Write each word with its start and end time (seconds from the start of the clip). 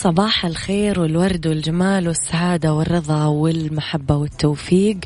صباح 0.00 0.44
الخير 0.44 1.00
والورد 1.00 1.46
والجمال 1.46 2.08
والسعادة 2.08 2.74
والرضا 2.74 3.24
والمحبة 3.24 4.16
والتوفيق 4.16 4.96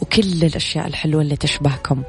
وكل 0.00 0.44
الأشياء 0.44 0.86
الحلوة 0.86 1.22
اللي 1.22 1.36
تشبهكم. 1.36 2.02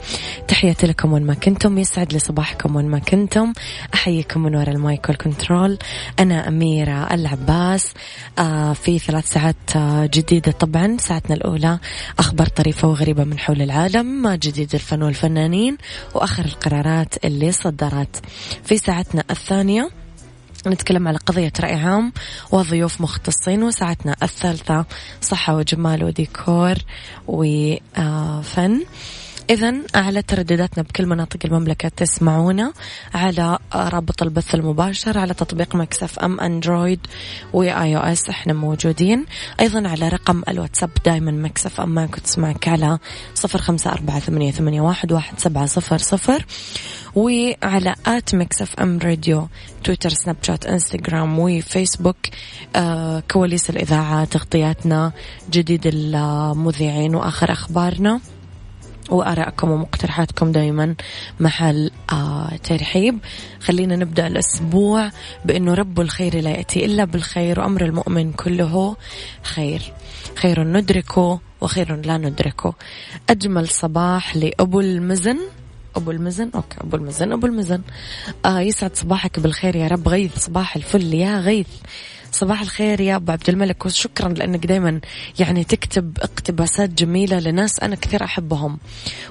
تحياتي 0.48 0.88
لكم 0.88 1.14
وين 1.14 1.24
ما 1.24 1.34
كنتم 1.34 1.78
يسعد 1.78 2.14
لي 2.14 2.20
صباحكم 2.20 2.76
وين 2.76 2.86
ما 2.86 3.00
كنتم. 3.00 3.54
أحييكم 3.94 4.44
من 4.44 4.56
وراء 4.56 4.70
ال 4.70 4.80
mic 4.80 5.10
وال 5.10 5.23
control. 5.23 5.78
أنا 6.20 6.48
أميرة 6.48 7.14
العباس 7.14 7.94
آه 8.40 8.74
في 8.74 9.00
ثلاث 9.00 9.34
ساعات 9.34 9.76
آه 9.76 10.06
جديدة 10.06 10.52
طبعا. 10.52 10.98
ساعتنا 11.00 11.36
الأولى 11.36 11.80
أخبار 12.20 12.48
طريفة 12.48 12.88
وغريبة 12.88 13.24
من 13.24 13.40
حول 13.40 13.62
العالم 13.62 14.34
جديد 14.34 14.74
الفن 14.74 15.04
والفنانين 15.04 15.78
وآخر 16.16 16.46
القرارات 16.46 17.26
اللي 17.26 17.52
صدرت. 17.52 18.22
في 18.64 18.78
ساعتنا 18.78 19.24
الثانية 19.32 20.01
نتكلم 20.68 21.08
على 21.08 21.18
قضية 21.18 21.52
رأي 21.60 21.76
عام 21.76 22.14
وضيوف 22.52 23.02
مختصين 23.02 23.64
وساعتنا 23.64 24.16
الثالثة 24.24 24.86
صحة 25.22 25.56
وجمال 25.56 26.04
وديكور 26.04 26.76
وفن. 27.28 28.82
إذا 29.52 29.74
على 29.96 30.22
تردداتنا 30.22 30.84
بكل 30.84 31.06
مناطق 31.06 31.40
المملكة 31.46 31.90
تسمعونا 31.90 32.74
على 33.14 33.58
رابط 33.76 34.24
البث 34.24 34.56
المباشر 34.56 35.18
على 35.18 35.34
تطبيق 35.34 35.76
Mix 35.76 36.20
FM 36.20 36.40
أندرويد 36.40 37.00
و 37.54 37.98
iOS. 37.98 38.30
إحنا 38.30 38.54
موجودين. 38.54 39.26
أيضا 39.60 39.88
على 39.88 40.10
رقم 40.10 40.44
الواتساب 40.50 40.90
دايما 41.06 41.32
Mix 41.32 41.82
FM 41.82 41.90
معك 41.90 42.20
تسمعك 42.20 42.68
على 42.68 43.00
صفر 43.36 43.60
خمسة 43.60 43.92
أربعة 43.92 44.20
ثمانية, 44.20 44.52
ثمانية 44.52 44.82
واحد, 44.82 45.12
واحد 45.12 45.40
سبعة 45.40 45.66
صفر 45.66 45.98
صفر. 45.98 46.46
وعلى 47.16 47.96
at 48.06 48.36
Mix 48.36 48.76
FM 48.80 49.00
Radio 49.04 49.48
تويتر 49.84 50.10
سناب 50.10 50.38
شات 50.42 50.66
إنستغرام 50.66 51.40
وفيسبوك. 51.40 52.18
آه 52.76 53.24
كواليس 53.32 53.70
الإذاعة 53.70 54.26
تغطياتنا 54.26 55.12
جديد 55.50 55.82
المذيعين 55.86 57.16
وآخر 57.16 57.52
أخبارنا. 57.52 58.20
وآرائكم 59.12 59.72
ومقترحاتكم 59.72 60.52
دائما 60.52 60.96
محل 61.40 61.92
آه 62.12 62.56
ترحيب. 62.64 63.20
خلينا 63.60 63.96
نبدأ 63.96 64.28
الأسبوع 64.28 65.12
بأنه 65.46 65.74
رب 65.74 66.00
الخير 66.00 66.42
لا 66.42 66.50
يأتي 66.50 66.86
إلا 66.86 67.06
بالخير 67.06 67.60
وأمر 67.60 67.86
المؤمن 67.86 68.32
كله 68.32 68.96
خير. 69.44 69.94
خير 70.36 70.64
ندركه 70.64 71.40
وخير 71.62 71.96
لا 71.96 72.18
ندركه. 72.18 72.74
أجمل 73.30 73.68
صباح 73.68 74.36
لأبو 74.36 74.80
المزن. 74.80 75.38
أبو 75.96 76.12
المزن؟ 76.12 76.52
أوكي 76.56 76.78
أبو 76.82 76.96
المزن 76.98 77.32
أبو 77.32 77.48
المزن. 77.48 77.82
آه 78.46 78.60
يسعد 78.60 78.96
صباحك 78.96 79.40
بالخير 79.40 79.76
يا 79.76 79.88
رب. 79.88 80.08
غيث 80.08 80.40
صباح 80.40 80.76
الفل 80.76 81.14
يا 81.14 81.40
غيث. 81.40 81.68
صباح 82.32 82.62
الخير 82.62 83.02
يا 83.02 83.16
أبو 83.16 83.32
عبد 83.32 83.50
الملك 83.50 83.86
وشكرا 83.86 84.30
لأنك 84.30 84.66
دائما 84.66 85.00
يعني 85.40 85.64
تكتب 85.64 86.18
اقتباسات 86.22 86.90
جميلة 86.90 87.40
لناس 87.40 87.80
أنا 87.80 87.96
كثير 87.96 88.24
أحبهم. 88.24 88.78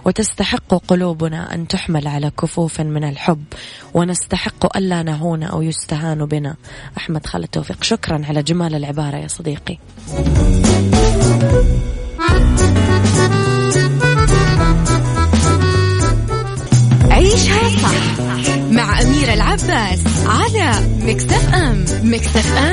وتستحق 0.05 0.75
قلوبنا 0.75 1.55
أن 1.55 1.69
تحمل 1.69 2.09
على 2.09 2.31
كفوف 2.31 2.81
من 2.81 3.05
الحب 3.05 3.45
ونستحق 3.95 4.77
ألا 4.77 5.03
نهون 5.03 5.43
أو 5.43 5.63
يستهان 5.63 6.27
بنا. 6.27 6.57
أحمد 6.99 7.27
خالد 7.27 7.47
توفيق 7.47 7.83
شكرا 7.83 8.23
على 8.29 8.43
جمال 8.43 8.75
العبارة 8.75 9.17
يا 9.17 9.29
صديقي. 9.29 9.79
عيشها 17.11 17.69
صح 17.83 18.21
مع 18.71 19.03
أميرة 19.03 19.35
العباس 19.35 20.01
على 20.27 20.73
مكتف 21.03 21.55
أم. 21.55 21.85
مكتف 22.03 22.53
أم. 22.57 22.70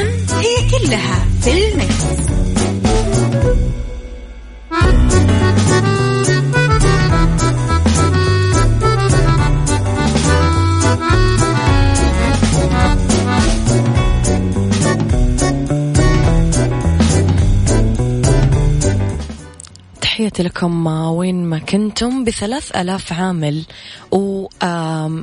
في 20.37 20.41
المكس. 20.41 20.56
لكم 20.57 20.87
وين 20.87 21.45
ما 21.45 21.59
كنتم 21.59 22.23
بثلاث 22.23 22.75
ألاف 22.75 23.13
عامل 23.13 23.65
و 24.11 24.47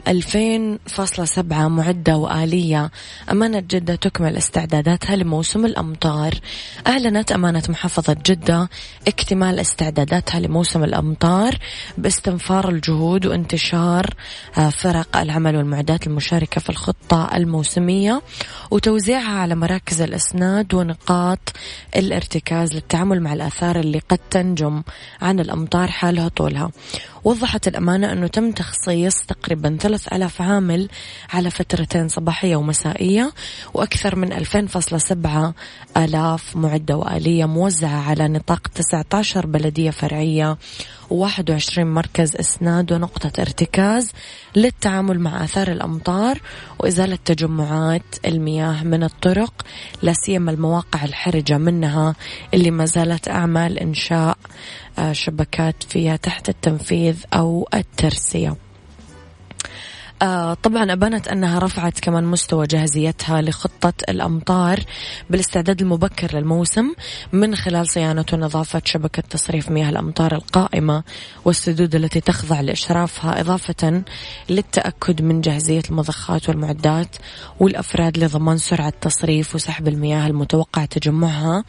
ألفين 0.08 0.78
فاصلة 0.86 1.24
سبعة 1.24 1.68
معدة 1.68 2.16
وآلية. 2.16 2.90
أمانة 3.30 3.60
جدة 3.60 3.94
تكمل 3.94 4.36
استعداداتها 4.36 5.16
لموسم 5.16 5.66
الأمطار. 5.66 6.34
أعلنت 6.86 7.32
أمانة 7.32 7.62
محافظة 7.68 8.16
جدة 8.26 8.68
اكتمال 9.08 9.60
استعداداتها 9.60 10.40
لموسم 10.40 10.84
الأمطار 10.84 11.58
باستنفار 11.98 12.68
الجهود 12.68 13.26
وانتشار 13.26 14.14
آه، 14.58 14.68
فرق 14.70 15.16
العمل 15.16 15.56
والمعدات 15.56 16.06
المشاركة 16.06 16.60
في 16.60 16.70
الخطة 16.70 17.30
الموسمية 17.36 18.22
وتوزيعها 18.70 19.38
على 19.38 19.54
مراكز 19.54 20.02
الإسناد 20.02 20.74
ونقاط 20.74 21.52
الارتكاز 21.96 22.74
للتعامل 22.74 23.22
مع 23.22 23.32
الآثار 23.32 23.80
اللي 23.80 23.98
قد 23.98 24.18
تنجم. 24.30 24.82
عن 25.24 25.40
الأمطار 25.40 25.88
حال 25.90 26.18
هطولها 26.18 26.70
وضحت 27.24 27.68
الأمانة 27.68 28.12
أنه 28.12 28.26
تم 28.26 28.50
تخصيص 28.50 29.22
تقريبا 29.22 29.76
ثلاث 29.80 30.12
ألاف 30.12 30.42
عامل 30.42 30.88
على 31.32 31.50
فترتين 31.50 32.08
صباحية 32.08 32.56
ومسائية 32.56 33.32
وأكثر 33.74 34.16
من 34.16 34.44
2000.7 34.44 35.52
ألاف 35.96 36.56
معدة 36.56 36.96
وآلية 36.96 37.44
موزعة 37.44 38.10
على 38.10 38.28
نطاق 38.28 38.68
19 38.68 39.46
بلدية 39.46 39.90
فرعية 39.90 40.56
و21 41.10 41.78
مركز 41.78 42.36
إسناد 42.36 42.92
ونقطة 42.92 43.40
ارتكاز 43.42 44.12
للتعامل 44.56 45.20
مع 45.20 45.44
آثار 45.44 45.72
الأمطار 45.72 46.40
وإزالة 46.78 47.18
تجمعات 47.24 48.02
المياه 48.26 48.84
من 48.84 49.04
الطرق 49.04 49.66
لا 50.02 50.12
سيما 50.12 50.50
المواقع 50.50 51.04
الحرجة 51.04 51.58
منها 51.58 52.14
اللي 52.54 52.70
ما 52.70 52.84
زالت 52.84 53.28
أعمال 53.28 53.78
إنشاء 53.78 54.38
آه، 54.98 55.12
شبكات 55.12 55.82
فيها 55.82 56.16
تحت 56.16 56.48
التنفيذ 56.48 57.13
أو 57.34 57.68
الترسية. 57.74 58.56
آه 60.22 60.54
طبعا 60.54 60.92
أبانت 60.92 61.28
أنها 61.28 61.58
رفعت 61.58 62.00
كمان 62.00 62.24
مستوى 62.24 62.66
جاهزيتها 62.66 63.42
لخطة 63.42 63.92
الأمطار 64.08 64.80
بالاستعداد 65.30 65.80
المبكر 65.80 66.36
للموسم 66.36 66.92
من 67.32 67.56
خلال 67.56 67.88
صيانة 67.88 68.24
ونظافة 68.32 68.82
شبكة 68.84 69.22
تصريف 69.22 69.70
مياه 69.70 69.88
الأمطار 69.90 70.34
القائمة 70.34 71.02
والسدود 71.44 71.94
التي 71.94 72.20
تخضع 72.20 72.60
لإشرافها 72.60 73.40
إضافة 73.40 74.02
للتأكد 74.50 75.22
من 75.22 75.40
جاهزية 75.40 75.82
المضخات 75.90 76.48
والمعدات 76.48 77.16
والأفراد 77.60 78.18
لضمان 78.18 78.58
سرعة 78.58 78.92
تصريف 79.00 79.54
وسحب 79.54 79.88
المياه 79.88 80.26
المتوقع 80.26 80.84
تجمعها 80.84 81.64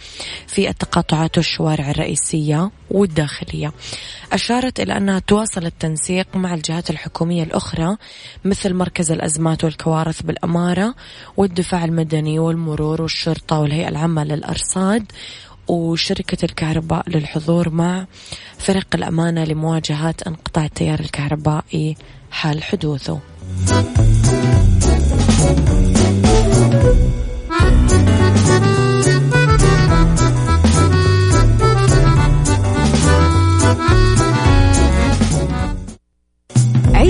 في 0.48 0.70
التقاطعات 0.70 1.38
والشوارع 1.38 1.92
الرئيسية. 1.92 2.72
والداخلية. 2.92 3.74
أشارت 4.34 4.80
إلى 4.80 4.98
أنها 4.98 5.20
تواصل 5.20 5.66
التنسيق 5.66 6.28
مع 6.36 6.54
الجهات 6.54 6.90
الحكومية 6.90 7.44
الأخرى 7.44 7.98
مثل 8.46 8.74
مركز 8.74 9.12
الأزمات 9.12 9.64
والكوارث 9.64 10.22
بالأمارة 10.22 10.96
والدفاع 11.38 11.86
المدني 11.86 12.40
والمرور 12.40 13.02
والشرطة 13.02 13.60
والهيئة 13.60 13.90
العامة 13.90 14.24
للأرصاد 14.24 15.12
وشركة 15.68 16.46
الكهرباء 16.46 17.10
للحضور 17.10 17.70
مع 17.70 18.06
فرق 18.58 18.88
الأمانة 18.96 19.44
لمواجهة 19.44 20.16
انقطاع 20.28 20.66
التيار 20.66 21.00
الكهربائي 21.00 21.98
حال 22.32 22.64
حدوثه. 22.64 23.20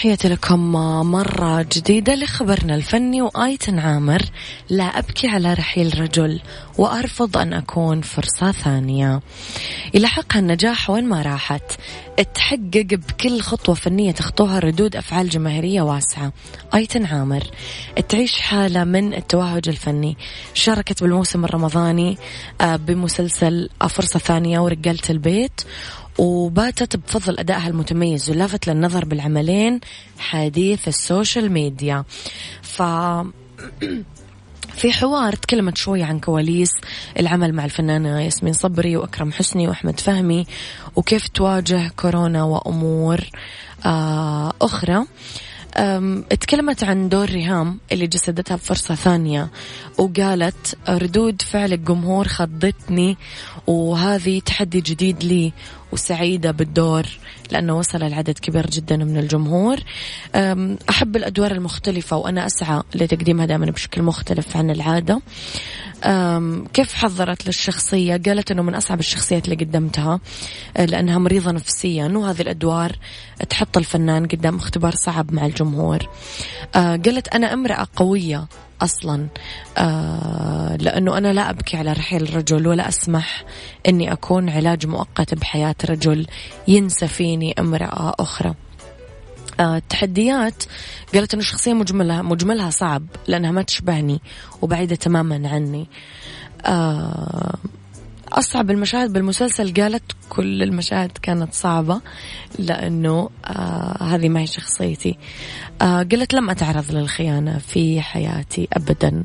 تحياتي 0.00 0.28
لكم 0.28 0.72
مرة 1.10 1.66
جديدة 1.72 2.14
لخبرنا 2.14 2.74
الفني 2.74 3.22
وآيتن 3.22 3.78
عامر. 3.78 4.22
لا 4.70 4.84
أبكي 4.84 5.28
على 5.28 5.54
رحيل 5.54 6.00
رجل 6.00 6.40
وأرفض 6.78 7.36
أن 7.36 7.52
أكون 7.52 8.00
فرصة 8.00 8.52
ثانية. 8.52 9.20
يلحقها 9.94 10.38
النجاح 10.38 10.90
وين 10.90 11.04
ما 11.04 11.22
راحت. 11.22 11.62
تحقق 12.34 12.86
بكل 12.92 13.40
خطوة 13.40 13.74
فنية 13.74 14.12
تخطوها 14.12 14.58
ردود 14.58 14.96
أفعال 14.96 15.28
جماهيرية 15.28 15.82
واسعة. 15.82 16.32
آيتن 16.74 17.06
عامر 17.06 17.42
تعيش 18.08 18.40
حالة 18.40 18.84
من 18.84 19.14
التوهج 19.14 19.68
الفني. 19.68 20.16
شاركت 20.54 21.02
بالموسم 21.02 21.44
الرمضاني 21.44 22.18
آه، 22.60 22.76
بمسلسل 22.76 23.68
فرصة 23.88 24.18
ثانية 24.18 24.60
ورجالة 24.60 25.10
البيت. 25.10 25.60
وباتت 26.18 26.96
بفضل 26.96 27.38
أدائها 27.38 27.68
المتميز 27.68 28.30
واللافت 28.30 28.68
للنظر 28.68 29.04
بالعملين 29.04 29.80
حديث 30.18 30.88
ال 30.88 30.97
social 30.97 31.52
media. 31.52 32.04
ف 32.62 32.82
في 34.80 34.92
حوار 34.92 35.32
تكلمت 35.32 35.76
شوي 35.76 36.02
عن 36.02 36.20
كواليس 36.20 36.70
العمل 37.18 37.54
مع 37.54 37.64
الفنانة 37.64 38.20
ياسمين 38.20 38.52
صبري 38.52 38.96
وأكرم 38.96 39.32
حسني 39.32 39.68
وأحمد 39.68 40.00
فهمي 40.00 40.46
وكيف 40.96 41.28
تواجه 41.28 41.88
كورونا 41.96 42.44
وأمور 42.44 43.20
آه 43.86 44.52
أخرى. 44.62 45.04
تكلمت 46.40 46.84
عن 46.84 47.08
دور 47.08 47.30
ريهام 47.30 47.78
اللي 47.92 48.06
جسدتها 48.06 48.54
بفرصة 48.54 48.94
ثانية 48.94 49.50
وقالت 49.98 50.78
ردود 50.88 51.42
فعل 51.42 51.72
الجمهور 51.72 52.28
خضتني 52.28 53.16
وهذه 53.66 54.40
تحدي 54.40 54.80
جديد 54.80 55.24
لي 55.24 55.52
وسعيدة 55.92 56.50
بالدور 56.50 57.06
لأنه 57.50 57.78
وصل 57.78 58.02
العدد 58.02 58.38
كبير 58.38 58.66
جدا 58.66 58.96
من 58.96 59.18
الجمهور. 59.18 59.78
أحب 60.90 61.16
الأدوار 61.16 61.52
المختلفة 61.52 62.16
وأنا 62.16 62.46
أسعى 62.46 62.82
لتقديمها 62.94 63.46
دائما 63.46 63.66
بشكل 63.66 64.02
مختلف 64.02 64.56
عن 64.56 64.70
العادة. 64.70 65.20
كيف 66.72 66.94
حضرت 66.94 67.46
للشخصية؟ 67.46 68.20
قالت 68.26 68.50
أنه 68.50 68.62
من 68.62 68.74
أصعب 68.74 69.00
الشخصيات 69.00 69.44
اللي 69.44 69.64
قدمتها 69.64 70.20
أه، 70.76 70.84
لأنها 70.84 71.18
مريضة 71.18 71.50
نفسيا 71.50 72.08
وهذه 72.08 72.40
الأدوار 72.40 72.92
تحط 73.48 73.76
الفنان 73.76 74.26
قدام 74.26 74.56
اختبار 74.56 74.94
صعب 74.94 75.32
مع 75.32 75.46
الجمهور. 75.46 76.08
أه، 76.74 76.96
قالت 76.96 77.28
أنا 77.28 77.52
امرأة 77.52 77.86
قوية 77.96 78.48
أصلا 78.82 79.26
آه 79.78 80.76
لأنه 80.76 81.18
أنا 81.18 81.32
لا 81.32 81.50
أبكي 81.50 81.76
على 81.76 81.92
رحيل 81.92 82.22
الرجل 82.22 82.66
ولا 82.66 82.88
أسمح 82.88 83.44
إني 83.88 84.12
أكون 84.12 84.50
علاج 84.50 84.86
مؤقت 84.86 85.34
بحياة 85.34 85.74
رجل 85.90 86.26
ينسى 86.68 87.08
فيني 87.08 87.54
امرأة 87.58 88.14
أخرى. 88.20 88.54
التحديات 89.60 90.64
قالت 91.14 91.34
إنه 91.34 91.42
الشخصيه 91.42 91.72
مجملها 91.72 92.22
مجملها 92.22 92.70
صعب 92.70 93.02
لأنها 93.28 93.50
ما 93.50 93.62
تشبهني 93.62 94.20
وبعيدة 94.62 94.96
تماما 94.96 95.48
عني. 95.48 95.88
آه 96.66 97.54
أصعب 98.32 98.70
المشاهد 98.70 99.12
بالمسلسل 99.12 99.74
قالت 99.74 100.02
كل 100.28 100.62
المشاهد 100.62 101.10
كانت 101.22 101.54
صعبة 101.54 102.00
لأنه 102.58 103.30
آه 103.44 104.02
هذه 104.02 104.28
ما 104.28 104.40
هي 104.40 104.46
شخصيتي. 104.46 105.18
آه 105.82 106.02
قلت 106.02 106.34
لم 106.34 106.50
أتعرض 106.50 106.92
للخيانة 106.92 107.58
في 107.58 108.00
حياتي 108.00 108.68
أبدا. 108.72 109.24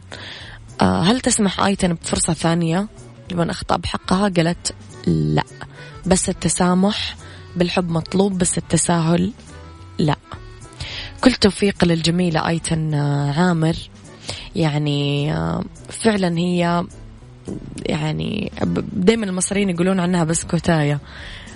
آه 0.82 1.02
هل 1.02 1.20
تسمح 1.20 1.60
آيتن 1.60 1.94
بفرصة 1.94 2.34
ثانية 2.34 2.88
لمن 3.32 3.50
أخطأ 3.50 3.78
بحقها؟ 3.78 4.30
قالت 4.30 4.74
لا. 5.08 5.44
بس 6.06 6.30
التسامح 6.30 7.16
بالحب 7.56 7.90
مطلوب 7.90 8.38
بس 8.38 8.58
التساهل 8.58 9.34
لا. 9.98 10.16
كل 11.22 11.34
توفيق 11.34 11.86
للجميلة 11.86 12.48
آيتن 12.48 12.94
عامر. 13.38 13.76
يعني 14.56 15.34
آه، 15.34 15.64
فعلا 15.90 16.38
هي 16.38 16.84
يعني 17.86 18.52
دائما 18.94 19.26
المصريين 19.26 19.70
يقولون 19.70 20.00
عنها 20.00 20.24
بسكوتاية. 20.24 21.00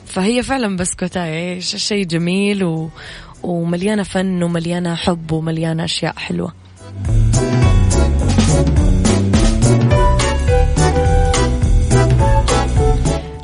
فهي 0.06 0.44
فعلا 0.44 0.77
بسكوتاية 0.77 1.59
شيء 1.59 2.06
جميل 2.06 2.63
و... 2.63 2.89
ومليانة 3.44 4.03
فن 4.03 4.44
ومليانة 4.44 4.95
حب 4.95 5.31
ومليانة 5.31 5.83
أشياء 5.83 6.13
حلوة. 6.18 6.53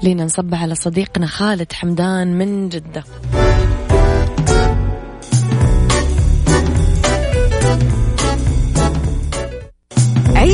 لينا 0.04 0.26
نصبح 0.26 0.62
على 0.62 0.76
صديقنا 0.76 1.28
خالد 1.28 1.74
حمدان 1.74 2.38
من 2.38 2.70
جدة. 2.70 3.04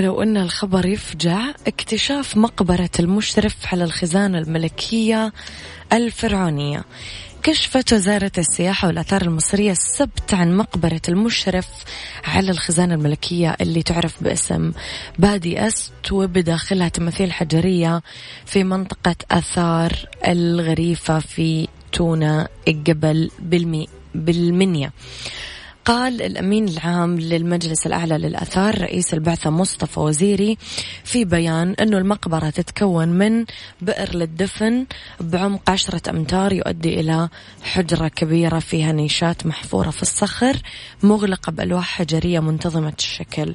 ولو 0.00 0.22
أن 0.22 0.36
الخبر 0.36 0.86
يفجع 0.86 1.50
اكتشاف 1.66 2.36
مقبرة 2.36 2.90
المشرف 3.00 3.56
على 3.72 3.84
الخزانة 3.84 4.38
الملكية 4.38 5.32
الفرعونية. 5.92 6.84
كشفت 7.42 7.92
وزارة 7.92 8.32
السياحة 8.38 8.88
والآثار 8.88 9.22
المصرية 9.22 9.70
السبت 9.70 10.34
عن 10.34 10.56
مقبرة 10.56 11.00
المشرف 11.08 11.68
على 12.24 12.50
الخزانة 12.50 12.94
الملكية 12.94 13.56
اللي 13.60 13.82
تعرف 13.82 14.22
باسم 14.22 14.72
بادي 15.18 15.66
أست 15.66 16.12
وبداخلها 16.12 16.88
تماثيل 16.88 17.32
حجرية 17.32 18.02
في 18.46 18.64
منطقة 18.64 19.16
آثار 19.30 19.92
الغريفة 20.28 21.18
في 21.18 21.68
تونة 21.92 22.46
الجبل 22.68 23.30
بالمي 23.38 23.88
بالمنيا. 24.14 24.92
قال 25.90 26.22
الأمين 26.22 26.68
العام 26.68 27.20
للمجلس 27.20 27.86
الأعلى 27.86 28.18
للأثار 28.18 28.80
رئيس 28.80 29.14
البعثة 29.14 29.50
مصطفى 29.50 30.00
وزيري 30.00 30.58
في 31.04 31.24
بيان 31.24 31.74
أنه 31.80 31.98
المقبرة 31.98 32.50
تتكون 32.50 33.08
من 33.08 33.44
بئر 33.80 34.14
للدفن 34.16 34.86
بعمق 35.20 35.70
عشرة 35.70 36.10
أمتار 36.10 36.52
يؤدي 36.52 37.00
إلى 37.00 37.28
حجرة 37.62 38.08
كبيرة 38.08 38.58
فيها 38.58 38.92
نيشات 38.92 39.46
محفورة 39.46 39.90
في 39.90 40.02
الصخر 40.02 40.56
مغلقة 41.02 41.52
بألواح 41.52 41.84
حجرية 41.84 42.40
منتظمة 42.40 42.92
الشكل. 42.98 43.54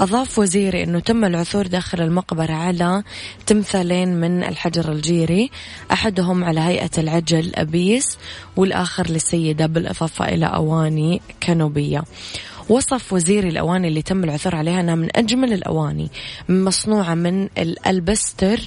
أضاف 0.00 0.38
وزيري 0.38 0.82
أنه 0.82 1.00
تم 1.00 1.24
العثور 1.24 1.66
داخل 1.66 2.00
المقبرة 2.00 2.52
على 2.52 3.02
تمثالين 3.46 4.20
من 4.20 4.44
الحجر 4.44 4.92
الجيري 4.92 5.50
أحدهم 5.92 6.44
على 6.44 6.60
هيئة 6.60 6.90
العجل 6.98 7.52
أبيس 7.54 8.18
والآخر 8.56 9.10
للسيدة 9.10 9.66
بالإضافة 9.66 10.28
إلى 10.28 10.46
أواني 10.46 11.20
كنوبية 11.64 12.04
وصف 12.68 13.12
وزير 13.12 13.48
الأواني 13.48 13.88
اللي 13.88 14.02
تم 14.02 14.24
العثور 14.24 14.54
عليها 14.54 14.80
أنها 14.80 14.94
من 14.94 15.08
أجمل 15.16 15.52
الأواني 15.52 16.10
مصنوعة 16.48 17.14
من 17.14 17.48
الألبستر 17.58 18.60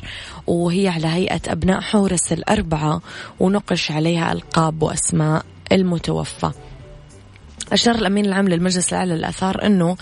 وهي 0.47 0.87
على 0.87 1.07
هيئة 1.07 1.41
أبناء 1.47 1.81
حورس 1.81 2.33
الأربعة 2.33 3.01
ونقش 3.39 3.91
عليها 3.91 4.31
ألقاب 4.31 4.83
وأسماء 4.83 5.45
المتوفى. 5.71 6.51
أشار 7.71 7.95
الأمين 7.95 8.25
العام 8.25 8.47
للمجلس 8.47 8.93
الأعلى 8.93 9.15
للآثار 9.15 9.65
أنه 9.65 9.97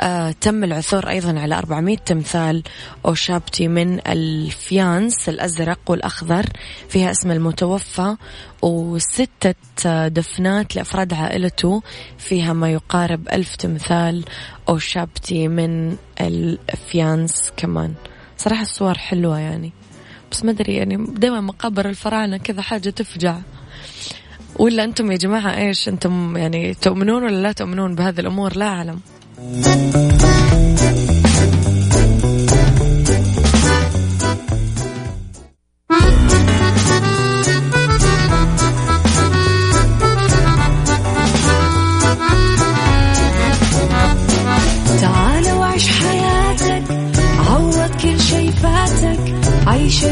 آه 0.00 0.30
تم 0.40 0.64
العثور 0.64 1.08
أيضا 1.08 1.40
على 1.40 1.58
400 1.58 1.96
تمثال 1.96 2.62
أوشابتي 3.06 3.68
من 3.68 4.00
الفيانس 4.06 5.28
الأزرق 5.28 5.78
والأخضر 5.88 6.46
فيها 6.88 7.10
اسم 7.10 7.30
المتوفى 7.30 8.16
وستة 8.62 9.54
آه، 9.86 10.08
دفنات 10.08 10.76
لأفراد 10.76 11.14
عائلته 11.14 11.82
فيها 12.18 12.52
ما 12.52 12.72
يقارب 12.72 13.28
ألف 13.32 13.56
تمثال 13.56 14.24
أوشابتي 14.68 15.48
من 15.48 15.96
الفيانس 16.20 17.52
كمان. 17.56 17.94
صراحة 18.36 18.62
الصور 18.62 18.98
حلوة 18.98 19.38
يعني. 19.38 19.72
بس 20.30 20.44
ما 20.44 20.50
أدري 20.50 20.74
يعني 20.74 21.06
دائما 21.08 21.40
مقابر 21.40 21.88
الفراعنة 21.88 22.36
كذا 22.36 22.62
حاجة 22.62 22.90
تفجع. 22.90 23.38
ولا 24.58 24.84
أنتم 24.84 25.12
يا 25.12 25.16
جماعة 25.16 25.56
إيش 25.56 25.88
أنتم 25.88 26.36
يعني 26.36 26.74
تؤمنون 26.74 27.24
ولا 27.24 27.42
لا 27.42 27.52
تؤمنون 27.52 27.94
بهذه 27.94 28.20
الأمور؟ 28.20 28.56
لا 28.56 28.66
أعلم. 28.66 29.00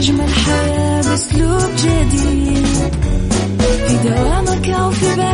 أجمل 0.04 0.28
حياة 0.28 1.02
بأسلوب 1.02 1.70
جديد. 1.78 2.66
في 3.86 3.96
دوامك 4.08 4.68
أو 4.68 4.90
في 4.90 5.06
بيتك 5.06 5.33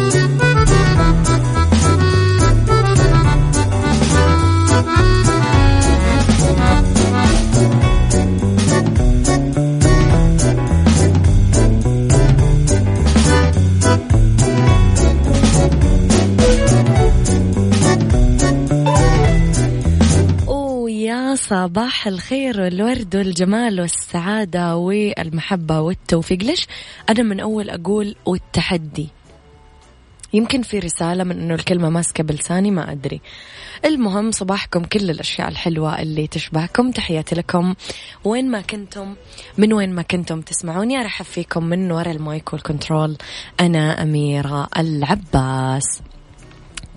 صباح 21.51 22.07
الخير 22.07 22.61
والورد 22.61 23.15
والجمال 23.15 23.81
والسعادة 23.81 24.75
والمحبة 24.75 25.79
والتوفيق. 25.81 26.43
ليش 26.43 26.67
أنا 27.09 27.23
من 27.23 27.39
أول 27.39 27.69
أقول 27.69 28.15
والتحدي؟ 28.25 29.09
يمكن 30.33 30.61
في 30.61 30.79
رسالة 30.79 31.23
من 31.23 31.39
أنه 31.39 31.53
الكلمة 31.53 31.89
ماسكة 31.89 32.23
بلساني 32.23 32.71
ما 32.71 32.91
أدري. 32.91 33.21
المهم 33.85 34.31
صباحكم 34.31 34.83
كل 34.83 35.09
الأشياء 35.09 35.47
الحلوة 35.47 36.01
اللي 36.01 36.27
تشبهكم. 36.27 36.91
تحياتي 36.91 37.35
لكم. 37.35 37.75
وين 38.23 38.51
ما 38.51 38.61
كنتم 38.61 39.15
من 39.57 39.73
وين 39.73 39.93
ما 39.93 40.01
كنتم 40.01 40.41
تسمعوني 40.41 40.97
أرحب 40.97 41.25
فيكم 41.25 41.63
من 41.63 41.91
وراء 41.91 42.11
ال 42.11 42.21
mic 42.21 42.53
وال 42.53 42.66
control. 42.66 43.17
أنا 43.59 44.03
أميرة 44.03 44.67
العباس. 44.77 46.01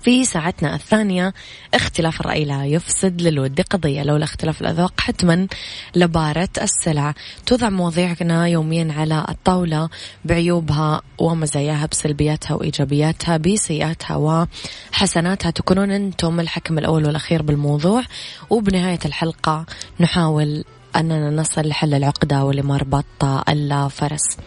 في 0.05 0.25
ساعتنا 0.25 0.75
الثانية 0.75 1.33
اختلاف 1.73 2.21
الرأي 2.21 2.45
لا 2.45 2.65
يفسد 2.65 3.21
للود 3.21 3.61
قضية. 3.61 4.03
لولا 4.03 4.23
اختلاف 4.23 4.61
الأذواق 4.61 4.99
حتما 4.99 5.47
لبارة 5.95 6.49
السلع. 6.61 7.13
توضع 7.45 7.69
مواضيعنا 7.69 8.47
يوميا 8.47 8.93
على 8.97 9.25
الطاولة 9.29 9.89
بعيوبها 10.25 11.01
ومزاياها 11.17 11.85
بسلبياتها 11.85 12.55
وإيجابياتها 12.55 13.37
بسيئاتها 13.37 14.15
وحسناتها. 14.15 15.51
تكونون 15.51 15.91
أنتم 15.91 16.39
الحكم 16.39 16.77
الأول 16.77 17.05
والأخير 17.05 17.41
بالموضوع. 17.41 18.03
وبنهاية 18.49 18.99
الحلقة 19.05 19.65
نحاول 19.99 20.63
أننا 20.95 21.29
نصل 21.29 21.67
لحل 21.67 21.93
العقدة 21.93 22.43
ولمربط 22.43 23.23
الفرس 23.49 24.37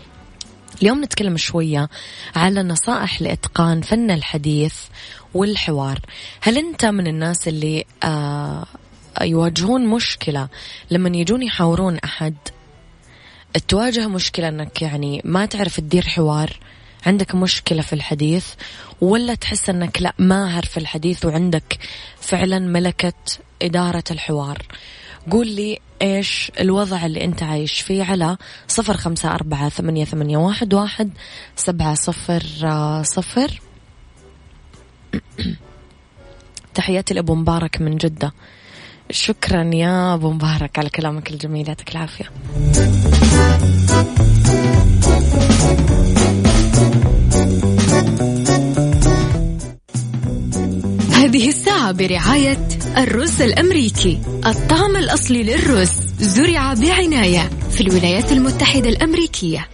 اليوم 0.83 1.05
نتكلم 1.05 1.37
شوية 1.37 1.89
على 2.37 2.63
نصائح 2.63 3.23
لإتقان 3.23 3.81
فن 3.81 4.11
الحديث 4.11 4.75
والحوار. 5.35 6.01
هل 6.41 6.59
أنت 6.59 6.85
من 6.85 7.07
الناس 7.07 7.49
اللي 7.49 7.85
آه 8.05 8.67
يواجهون 9.23 9.87
مشكلة 9.87 10.49
لما 10.91 11.17
يجون 11.17 11.43
يحاورون 11.43 11.99
أحد؟ 11.99 12.35
تواجه 13.69 14.09
مشكلة 14.09 14.49
أنك 14.49 14.83
يعني 14.83 15.23
ما 15.25 15.47
تعرف 15.47 15.81
تدير 15.81 16.03
حوار؟ 16.03 16.59
عندك 17.07 17.35
مشكلة 17.35 17.83
في 17.83 17.93
الحديث؟ 17.93 18.47
ولا 19.01 19.35
تحس 19.35 19.71
أنك 19.71 20.03
لا 20.03 20.15
ماهر 20.19 20.65
في 20.65 20.77
الحديث 20.77 21.25
وعندك 21.25 21.79
فعلا 22.21 22.59
ملكة 22.59 23.13
إدارة 23.63 24.05
الحوار؟ 24.11 24.63
قول 25.31 25.47
لي 25.49 25.79
إيش 26.03 26.53
الوضع 26.61 27.07
اللي 27.07 27.25
أنت 27.25 27.43
عايش 27.43 27.81
فيه 27.81 28.05
على 28.05 28.37
صفر 28.69 28.97
خمسة 28.97 29.35
أربعة 29.35 29.69
ثمانية, 29.69 30.05
ثمانية 30.05 30.37
واحد, 30.37 30.75
واحد 30.75 31.11
سبعة 31.57 31.95
صفر 31.95 32.43
صفر. 33.03 33.61
تحياتي 36.75 37.15
لأبو 37.15 37.35
مبارك 37.35 37.81
من 37.81 37.97
جدة. 37.97 38.33
شكرا 39.11 39.71
يا 39.75 40.15
أبو 40.15 40.31
مبارك 40.31 40.79
على 40.79 40.91
كلامك 40.91 41.31
الجميل 41.31 41.69
يعطيك 41.69 41.93
العافية. 41.93 42.31
هذه 51.13 51.49
الساعة 51.49 51.93
برعاية 51.93 52.69
الرز 52.97 53.43
الأمريكي. 53.43 54.19
الطعم 54.47 54.97
الأصلي 54.97 55.43
للرز 55.43 55.93
زرع 56.19 56.75
بعناية 56.75 57.51
في 57.71 57.81
الولايات 57.81 58.33
المتحدة 58.33 58.89
الأمريكية. 58.89 59.69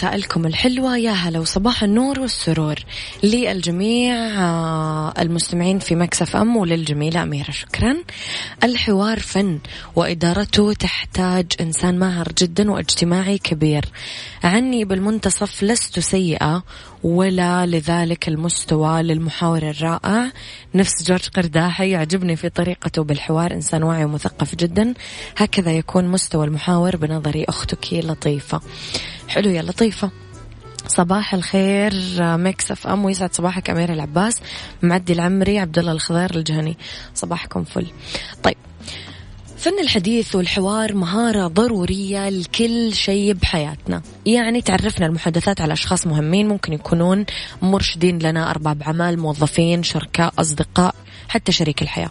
لرسائلكم 0.00 0.46
الحلوة. 0.46 0.96
يا 0.96 1.10
هلا 1.10 1.38
وصباح 1.38 1.82
النور 1.82 2.20
والسرور 2.20 2.74
للجميع 3.22 4.14
آه، 4.14 5.14
المستمعين 5.18 5.78
في 5.78 5.94
مكسف 5.94 6.36
أم 6.36 6.56
وللجميلة 6.56 7.22
أميرة 7.22 7.50
شكرا. 7.50 7.96
الحوار 8.64 9.18
فن 9.20 9.58
وإدارته 9.96 10.72
تحتاج 10.72 11.46
إنسان 11.60 11.98
ماهر 11.98 12.28
جدا 12.38 12.70
واجتماعي 12.70 13.38
كبير. 13.38 13.84
عني 14.44 14.84
بالمنتصف 14.84 15.62
لست 15.62 15.98
سيئة 15.98 16.62
ولا 17.04 17.66
لذلك 17.66 18.28
المستوى 18.28 19.02
للمحاور 19.02 19.62
الرائع. 19.62 20.30
نفس 20.74 21.02
جورج 21.02 21.28
قرداحي 21.28 21.90
يعجبني 21.90 22.36
في 22.36 22.48
طريقته 22.48 23.04
بالحوار 23.04 23.52
إنسان 23.52 23.82
واعي 23.82 24.04
ومثقف 24.04 24.54
جدا. 24.54 24.94
هكذا 25.36 25.72
يكون 25.72 26.08
مستوى 26.08 26.46
المحاور 26.46 26.96
بنظري 26.96 27.44
أختك 27.48 27.92
لطيفة. 27.92 28.60
حلو 29.28 29.50
يا 29.50 29.62
لطيفة. 29.62 30.10
صباح 30.86 31.34
الخير 31.34 31.92
Mix 32.20 32.70
FM 32.70 33.04
ويسعد 33.04 33.34
صباحك 33.34 33.70
أميرة 33.70 33.92
العباس 33.92 34.40
معدي 34.82 35.12
العمري 35.12 35.58
عبد 35.58 35.78
الله 35.78 35.92
الخضير 35.92 36.36
الجهني. 36.36 36.76
صباحكم 37.14 37.64
فل. 37.64 37.86
طيب 38.42 38.56
فن 39.60 39.78
الحديث 39.80 40.36
والحوار 40.36 40.94
مهارة 40.94 41.46
ضرورية 41.46 42.28
لكل 42.28 42.94
شيء 42.94 43.32
بحياتنا. 43.32 44.02
يعني 44.26 44.60
تعرفنا 44.60 45.06
المحادثات 45.06 45.60
على 45.60 45.72
أشخاص 45.72 46.06
مهمين 46.06 46.48
ممكن 46.48 46.72
يكونون 46.72 47.26
مرشدين 47.62 48.18
لنا 48.18 48.50
أرباب 48.50 48.82
عمل 48.86 49.18
موظفين 49.18 49.82
شركاء 49.82 50.34
أصدقاء 50.38 50.94
حتى 51.28 51.52
شريك 51.52 51.82
الحياة. 51.82 52.10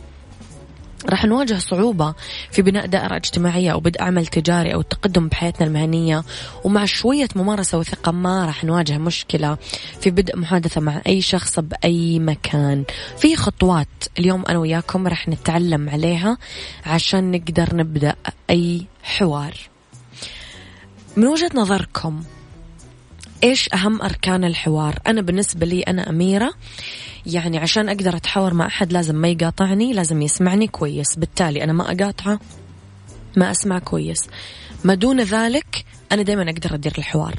راح 1.05 1.25
نواجه 1.25 1.53
صعوبة 1.53 2.13
في 2.51 2.61
بناء 2.61 2.85
دائرة 2.85 3.15
اجتماعية 3.15 3.71
أو 3.71 3.79
بدء 3.79 4.03
عمل 4.03 4.25
تجاري 4.25 4.73
أو 4.73 4.79
التقدم 4.79 5.27
بحياتنا 5.27 5.67
المهنية. 5.67 6.23
ومع 6.63 6.85
شوية 6.85 7.27
ممارسة 7.35 7.77
وثقة 7.77 8.11
ما 8.11 8.45
راح 8.45 8.63
نواجه 8.63 8.97
مشكلة 8.97 9.57
في 10.01 10.11
بدء 10.11 10.37
محادثة 10.37 10.81
مع 10.81 11.01
أي 11.07 11.21
شخص 11.21 11.59
بأي 11.59 12.19
مكان. 12.19 12.83
في 13.17 13.35
خطوات 13.35 13.87
اليوم 14.19 14.43
أنا 14.49 14.59
وياكم 14.59 15.07
راح 15.07 15.29
نتعلم 15.29 15.89
عليها 15.89 16.37
عشان 16.85 17.31
نقدر 17.31 17.75
نبدأ 17.75 18.15
أي 18.49 18.85
حوار. 19.03 19.53
من 21.17 21.27
وجهة 21.27 21.51
نظركم 21.55 22.23
إيش 23.43 23.69
أهم 23.73 24.01
أركان 24.01 24.43
الحوار؟ 24.43 24.99
أنا 25.07 25.21
بالنسبة 25.21 25.65
لي 25.65 25.81
أنا 25.81 26.09
أميرة. 26.09 26.53
يعني 27.25 27.57
عشان 27.57 27.89
أقدر 27.89 28.15
أتحاور 28.15 28.53
مع 28.53 28.65
أحد 28.65 28.93
لازم 28.93 29.15
ما 29.15 29.27
يقاطعني 29.27 29.93
لازم 29.93 30.21
يسمعني 30.21 30.67
كويس. 30.67 31.15
بالتالي 31.15 31.63
أنا 31.63 31.73
ما 31.73 31.91
أقاطعه 31.91 32.39
ما 33.37 33.51
أسمع 33.51 33.79
كويس. 33.79 34.29
ما 34.83 34.93
دون 34.93 35.21
ذلك 35.21 35.85
أنا 36.11 36.21
دائما 36.21 36.43
أقدر 36.43 36.73
أدير 36.75 36.93
الحوار. 36.97 37.35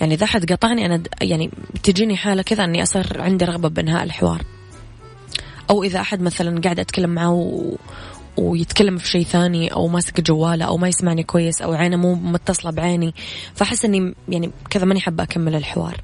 يعني 0.00 0.14
إذا 0.14 0.24
أحد 0.24 0.48
قاطعني 0.48 0.86
أنا 0.86 1.02
يعني 1.22 1.50
تجيني 1.82 2.16
حالة 2.16 2.42
كذا 2.42 2.64
أني 2.64 2.82
أصير 2.82 3.20
عندي 3.22 3.44
رغبة 3.44 3.68
بإنهاء 3.68 4.04
الحوار. 4.04 4.42
أو 5.70 5.84
إذا 5.84 6.00
أحد 6.00 6.22
مثلا 6.22 6.60
قاعد 6.60 6.80
أتكلم 6.80 7.10
معه 7.10 7.62
ويتكلم 8.36 8.98
في 8.98 9.08
شيء 9.08 9.22
ثاني 9.22 9.72
أو 9.72 9.88
ماسك 9.88 10.20
جواله 10.20 10.64
أو 10.64 10.76
ما 10.76 10.88
يسمعني 10.88 11.22
كويس 11.22 11.62
أو 11.62 11.72
عينه 11.72 11.96
مو 11.96 12.14
متصلة 12.14 12.70
بعيني 12.70 13.14
فأحس 13.54 13.84
إني 13.84 14.14
يعني 14.28 14.50
كذا 14.70 14.84
ماني 14.84 15.00
حابة 15.00 15.22
أكمل 15.22 15.54
الحوار. 15.54 16.00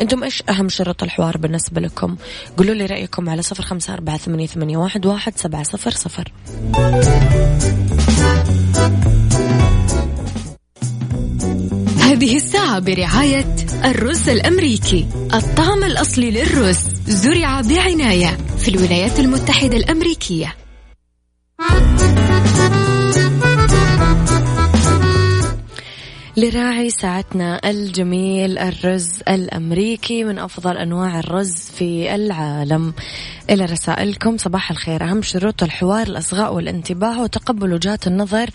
أنتم 0.00 0.24
إيش 0.24 0.42
أهم 0.48 0.68
شروط 0.68 1.02
الحوار 1.02 1.36
بالنسبة 1.36 1.80
لكم؟ 1.80 2.16
قولوا 2.56 2.74
لي 2.74 2.86
رأيكم 2.86 3.28
على 3.28 3.42
صفر 3.42 3.62
خمسة 3.62 3.94
أربعة 3.94 4.16
ثمانية, 4.16 4.46
ثمانية 4.46 4.76
واحد, 4.76 5.06
واحد 5.06 5.38
سبعة 5.38 5.62
صفر 5.62 5.90
صفر. 5.90 6.32
هذه 12.00 12.36
الساعة 12.36 12.78
برعاية 12.78 13.56
الرز 13.84 14.28
الأمريكي. 14.28 15.06
الطعم 15.34 15.84
الأصلي 15.84 16.30
للرز 16.30 16.78
زرع 17.06 17.60
بعناية 17.60 18.38
في 18.58 18.68
الولايات 18.68 19.20
المتحدة 19.20 19.76
الأمريكية. 19.76 20.65
لراعي 26.38 26.90
ساعتنا 26.90 27.70
الجميل 27.70 28.58
الرز 28.58 29.10
الأمريكي 29.28 30.24
من 30.24 30.38
أفضل 30.38 30.76
أنواع 30.76 31.18
الرز 31.18 31.54
في 31.54 32.14
العالم. 32.14 32.94
إلى 33.50 33.64
رسائلكم 33.64 34.36
صباح 34.36 34.70
الخير. 34.70 35.04
أهم 35.04 35.22
شروط 35.22 35.62
الحوار 35.62 36.06
الأصغاء 36.06 36.54
والانتباه 36.54 37.22
وتقبل 37.22 37.72
وجهات 37.72 38.06
النظر 38.06 38.50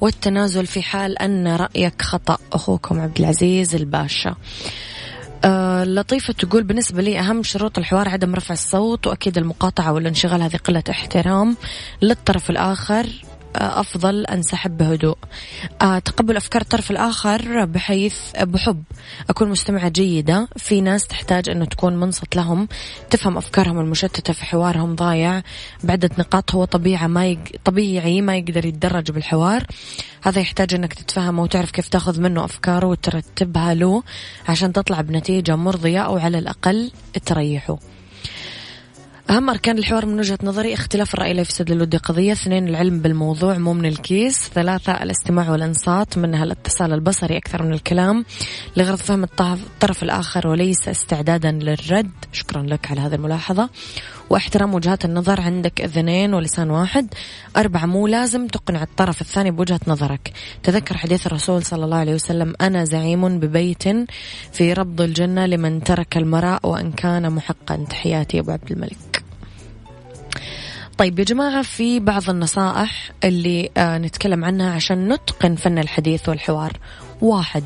والتنازل 0.00 0.66
في 0.66 0.82
حال 0.82 1.18
أن 1.18 1.48
رأيك 1.48 2.02
خطأ. 2.02 2.38
أخوكم 2.52 3.00
عبد 3.00 3.18
العزيز 3.18 3.74
الباشا. 3.74 4.34
آه 5.44 5.84
لطيفة 5.84 6.32
تقول 6.32 6.62
بالنسبة 6.62 7.02
لي 7.02 7.18
أهم 7.18 7.42
شروط 7.42 7.78
الحوار 7.78 8.08
عدم 8.08 8.34
رفع 8.34 8.52
الصوت 8.52 9.06
وأكيد 9.06 9.38
المقاطعة 9.38 9.92
والانشغال 9.92 10.42
هذه 10.42 10.56
قلة 10.56 10.82
احترام 10.90 11.56
للطرف 12.02 12.50
الآخر. 12.50 13.06
أفضل 13.56 14.26
أنسحب 14.26 14.76
بهدوء. 14.76 15.16
آه، 15.82 15.98
تقبل 15.98 16.36
أفكار 16.36 16.62
الطرف 16.62 16.90
الآخر 16.90 17.64
بحيث 17.64 18.16
بحب. 18.40 18.82
أكون 19.30 19.48
مستمعة 19.48 19.88
جيدة. 19.88 20.48
في 20.56 20.80
ناس 20.80 21.06
تحتاج 21.06 21.48
أنه 21.48 21.64
تكون 21.64 21.96
منصت 21.96 22.36
لهم 22.36 22.68
تفهم 23.10 23.36
أفكارهم 23.36 23.80
المشتتة 23.80 24.32
في 24.32 24.44
حوارهم 24.44 24.94
ضايع. 24.94 25.42
بعدة 25.84 26.10
نقاط 26.18 26.54
هو 26.54 26.64
طبيعة 26.64 27.06
ما 27.06 27.26
يق... 27.26 27.38
طبيعي 27.64 28.20
ما 28.20 28.36
يقدر 28.36 28.66
يتدرج 28.66 29.10
بالحوار. 29.10 29.66
هذا 30.22 30.40
يحتاج 30.40 30.74
أنك 30.74 30.94
تتفهمه 30.94 31.42
وتعرف 31.42 31.70
كيف 31.70 31.88
تأخذ 31.88 32.20
منه 32.20 32.44
أفكاره 32.44 32.86
وترتبها 32.86 33.74
له 33.74 34.02
عشان 34.48 34.72
تطلع 34.72 35.00
بنتيجة 35.00 35.56
مرضية 35.56 36.00
أو 36.00 36.16
على 36.16 36.38
الأقل 36.38 36.90
تريحه. 37.26 37.91
أهم 39.32 39.50
أركان 39.50 39.78
الحوار 39.78 40.06
من 40.06 40.18
وجهة 40.18 40.38
نظري 40.42 40.74
اختلاف 40.74 41.14
الرأي 41.14 41.32
لا 41.32 41.40
يفسد 41.40 41.70
للود 41.70 41.96
قضية. 41.96 42.32
اثنين 42.32 42.68
العلم 42.68 43.00
بالموضوع 43.00 43.58
مو 43.58 43.72
من 43.72 43.86
الكيس. 43.86 44.48
ثلاثة 44.54 44.92
الاستماع 45.02 45.50
والإنصات 45.50 46.18
منها 46.18 46.44
الاتصال 46.44 46.92
البصري 46.92 47.36
أكثر 47.36 47.62
من 47.62 47.72
الكلام 47.72 48.24
لغرض 48.76 48.98
فهم 48.98 49.24
الطرف 49.24 50.02
الآخر 50.02 50.48
وليس 50.48 50.88
استعدادا 50.88 51.52
للرد. 51.52 52.10
شكرا 52.32 52.62
لك 52.62 52.90
على 52.90 53.00
هذه 53.00 53.14
الملاحظة. 53.14 53.70
واحترام 54.30 54.74
وجهات 54.74 55.04
النظر 55.04 55.40
عندك 55.40 55.80
اذنين 55.80 56.34
ولسان 56.34 56.70
واحد. 56.70 57.14
أربعة 57.56 57.86
مو 57.86 58.06
لازم 58.06 58.46
تقنع 58.46 58.82
الطرف 58.82 59.20
الثاني 59.20 59.50
بوجهة 59.50 59.80
نظرك. 59.86 60.32
تذكر 60.62 60.96
حديث 60.96 61.26
الرسول 61.26 61.64
صلى 61.64 61.84
الله 61.84 61.96
عليه 61.96 62.14
وسلم 62.14 62.54
أنا 62.60 62.84
زعيم 62.84 63.38
ببيت 63.38 63.82
في 64.52 64.72
ربض 64.72 65.00
الجنة 65.00 65.46
لمن 65.46 65.84
ترك 65.84 66.16
المراء 66.16 66.68
وأن 66.68 66.92
كان 66.92 67.32
محقا. 67.32 67.76
تحياتي 67.90 68.38
أبو 68.38 68.50
عبد 68.50 68.72
الملك. 68.72 69.11
طيب 71.02 71.18
يا 71.18 71.24
جماعة 71.24 71.62
في 71.62 72.00
بعض 72.00 72.30
النصائح 72.30 73.10
اللي 73.24 73.70
آه 73.76 73.98
نتكلم 73.98 74.44
عنها 74.44 74.74
عشان 74.74 75.12
نتقن 75.12 75.54
فن 75.54 75.78
الحديث 75.78 76.28
والحوار. 76.28 76.72
واحد 77.20 77.64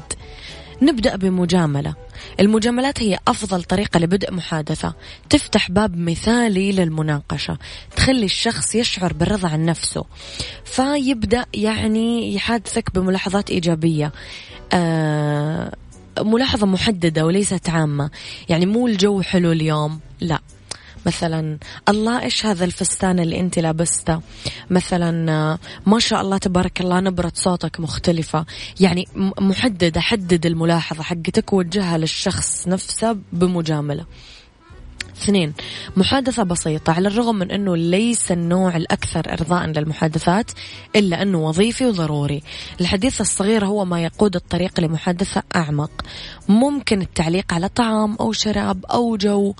نبدأ 0.82 1.16
بمجاملة. 1.16 1.94
المجاملات 2.40 3.02
هي 3.02 3.18
أفضل 3.28 3.62
طريقة 3.62 4.00
لبدء 4.00 4.32
محادثة. 4.32 4.94
تفتح 5.30 5.70
باب 5.70 5.96
مثالي 5.96 6.72
للمناقشة. 6.72 7.58
تخلي 7.96 8.24
الشخص 8.24 8.74
يشعر 8.74 9.12
بالرضا 9.12 9.48
عن 9.48 9.64
نفسه. 9.64 10.04
فيبدأ 10.64 11.46
يعني 11.54 12.34
يحادثك 12.34 12.94
بملاحظات 12.94 13.50
إيجابية. 13.50 14.12
آه 14.72 15.72
ملاحظة 16.20 16.66
محددة 16.66 17.26
وليست 17.26 17.68
عامة. 17.70 18.10
يعني 18.48 18.66
مو 18.66 18.86
الجو 18.86 19.22
حلو 19.22 19.52
اليوم 19.52 20.00
لا. 20.20 20.40
مثلا 21.06 21.58
الله 21.88 22.22
إيش 22.22 22.46
هذا 22.46 22.64
الفستان 22.64 23.20
اللي 23.20 23.40
أنت 23.40 23.58
لابسته؟ 23.58 24.20
مثلا 24.70 25.58
ما 25.86 25.98
شاء 25.98 26.20
الله 26.20 26.38
تبارك 26.38 26.80
الله 26.80 27.00
نبرة 27.00 27.32
صوتك 27.34 27.80
مختلفة. 27.80 28.46
يعني 28.80 29.08
محددة 29.40 30.00
حدد 30.00 30.46
الملاحظة 30.46 31.02
حقتك 31.02 31.52
وجهها 31.52 31.98
للشخص 31.98 32.68
نفسه 32.68 33.16
بمجاملة. 33.32 34.06
اثنين. 35.22 35.52
محادثة 35.96 36.42
بسيطة 36.42 36.92
على 36.92 37.08
الرغم 37.08 37.36
من 37.36 37.50
أنه 37.50 37.76
ليس 37.76 38.32
النوع 38.32 38.76
الأكثر 38.76 39.32
إرضاء 39.32 39.66
للمحادثات 39.66 40.50
إلا 40.96 41.22
أنه 41.22 41.38
وظيفي 41.38 41.86
وضروري. 41.86 42.42
الحديث 42.80 43.20
الصغير 43.20 43.66
هو 43.66 43.84
ما 43.84 44.02
يقود 44.02 44.36
الطريق 44.36 44.80
لمحادثة 44.80 45.42
أعمق. 45.56 45.90
ممكن 46.48 47.02
التعليق 47.02 47.54
على 47.54 47.68
طعام 47.68 48.16
أو 48.20 48.32
شراب 48.32 48.86
أو 48.86 49.16
جو. 49.16 49.54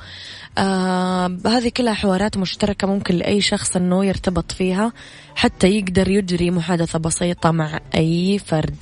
آه 0.58 1.38
هذه 1.46 1.68
كلها 1.76 1.94
حوارات 1.94 2.36
مشتركة 2.36 2.86
ممكن 2.86 3.14
لأي 3.14 3.40
شخص 3.40 3.76
أنه 3.76 4.04
يرتبط 4.04 4.52
فيها 4.52 4.92
حتى 5.34 5.68
يقدر 5.68 6.08
يجري 6.08 6.50
محادثة 6.50 6.98
بسيطة 6.98 7.50
مع 7.50 7.80
أي 7.94 8.38
فرد. 8.38 8.76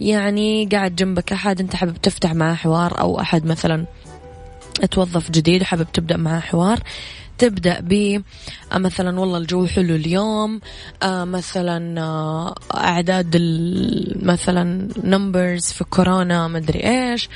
يعني 0.00 0.68
قاعد 0.72 0.96
جنبك 0.96 1.32
أحد 1.32 1.60
أنت 1.60 1.76
حابب 1.76 1.96
تفتح 1.96 2.34
معه 2.34 2.54
حوار 2.54 3.00
أو 3.00 3.20
أحد 3.20 3.46
مثلا. 3.46 3.86
توظف 4.90 5.30
جديد 5.30 5.62
وحابب 5.62 5.86
تبدأ 5.92 6.16
معاه 6.16 6.40
حوار. 6.40 6.82
تبدأ 7.38 7.80
ب 7.80 8.22
آه، 8.72 8.78
مثلا 8.78 9.20
والله 9.20 9.38
الجو 9.38 9.66
حلو 9.66 9.94
اليوم 9.94 10.60
آه، 11.02 11.24
مثلا 11.24 12.00
آه، 12.00 12.54
أعداد 12.74 13.36
مثلا 14.22 14.88
نمبرز 15.04 15.64
في 15.72 15.84
كورونا 15.84 16.48
مدري 16.48 16.80
إيش 16.86 17.28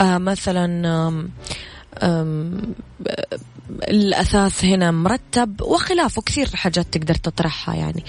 مثلا 0.00 1.28
الأثاث 3.88 4.64
هنا 4.64 4.90
مرتب 4.90 5.60
وخلافه 5.62 6.22
كثير 6.22 6.56
حاجات 6.56 6.86
تقدر 6.92 7.14
تطرحها 7.14 7.74
يعني. 7.74 8.04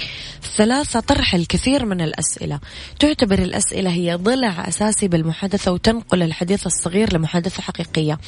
ثلاثة 0.57 0.99
طرح 0.99 1.35
الكثير 1.35 1.85
من 1.85 2.01
الأسئلة. 2.01 2.59
تعتبر 2.99 3.39
الأسئلة 3.39 3.89
هي 3.89 4.15
ضلع 4.15 4.67
أساسي 4.67 5.07
بالمحادثة 5.07 5.71
وتنقل 5.71 6.23
الحديث 6.23 6.65
الصغير 6.65 7.13
لمحادثة 7.13 7.61
حقيقية. 7.61 8.19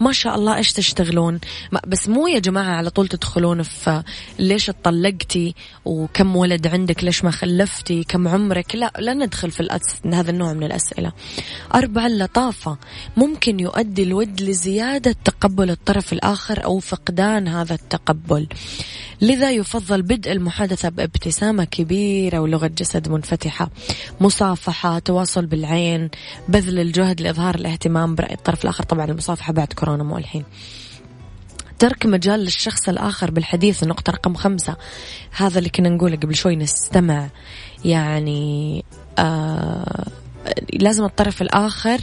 ما 0.00 0.12
شاء 0.12 0.34
الله 0.34 0.56
إيش 0.56 0.72
تشتغلون؟ 0.72 1.40
بس 1.86 2.08
مو 2.08 2.26
يا 2.26 2.38
جماعة 2.38 2.76
على 2.76 2.90
طول 2.90 3.08
تدخلون 3.08 3.62
في 3.62 4.02
ليش 4.38 4.70
اتطلقتي؟ 4.70 5.54
وكم 5.84 6.36
ولد 6.36 6.66
عندك؟ 6.66 7.04
ليش 7.04 7.24
ما 7.24 7.30
خلفتي؟ 7.30 8.04
كم 8.04 8.28
عمرك؟ 8.28 8.76
لا 8.76 8.92
لا 8.98 9.14
ندخل 9.14 9.50
في 9.50 9.60
الأس... 9.60 9.82
هذا 10.12 10.30
النوع 10.30 10.52
من 10.52 10.64
الأسئلة. 10.64 11.12
أربعة 11.74 12.06
اللطافة. 12.06 12.78
ممكن 13.16 13.60
يؤدي 13.60 14.02
الود 14.02 14.40
لزيادة 14.40 15.16
تقبل 15.24 15.70
الطرف 15.70 16.12
الآخر 16.12 16.64
أو 16.64 16.79
فقدان 16.80 17.48
هذا 17.48 17.74
التقبل. 17.74 18.48
لذا 19.20 19.50
يفضل 19.50 20.02
بدء 20.02 20.32
المحادثة 20.32 20.88
بابتسامة 20.88 21.64
كبيرة 21.64 22.38
ولغة 22.38 22.66
جسد 22.66 23.08
منفتحة 23.08 23.70
مصافحة 24.20 24.98
تواصل 24.98 25.46
بالعين 25.46 26.10
بذل 26.48 26.78
الجهد 26.78 27.20
لإظهار 27.20 27.54
الاهتمام 27.54 28.14
برأي 28.14 28.34
الطرف 28.34 28.64
الآخر. 28.64 28.84
طبعا 28.84 29.04
المصافحة 29.04 29.52
بعد 29.52 29.72
كورونا 29.72 30.04
مو 30.04 30.18
الحين. 30.18 30.44
ترك 31.78 32.06
مجال 32.06 32.40
للشخص 32.40 32.88
الآخر 32.88 33.30
بالحديث 33.30 33.82
النقطة 33.82 34.12
رقم 34.12 34.34
خمسة. 34.34 34.76
هذا 35.36 35.58
اللي 35.58 35.70
كنا 35.70 35.88
نقوله 35.88 36.16
قبل 36.16 36.34
شوي 36.34 36.56
نستمع. 36.56 37.28
يعني 37.84 38.84
آه 39.18 40.06
لازم 40.72 41.04
الطرف 41.04 41.42
الآخر 41.42 42.00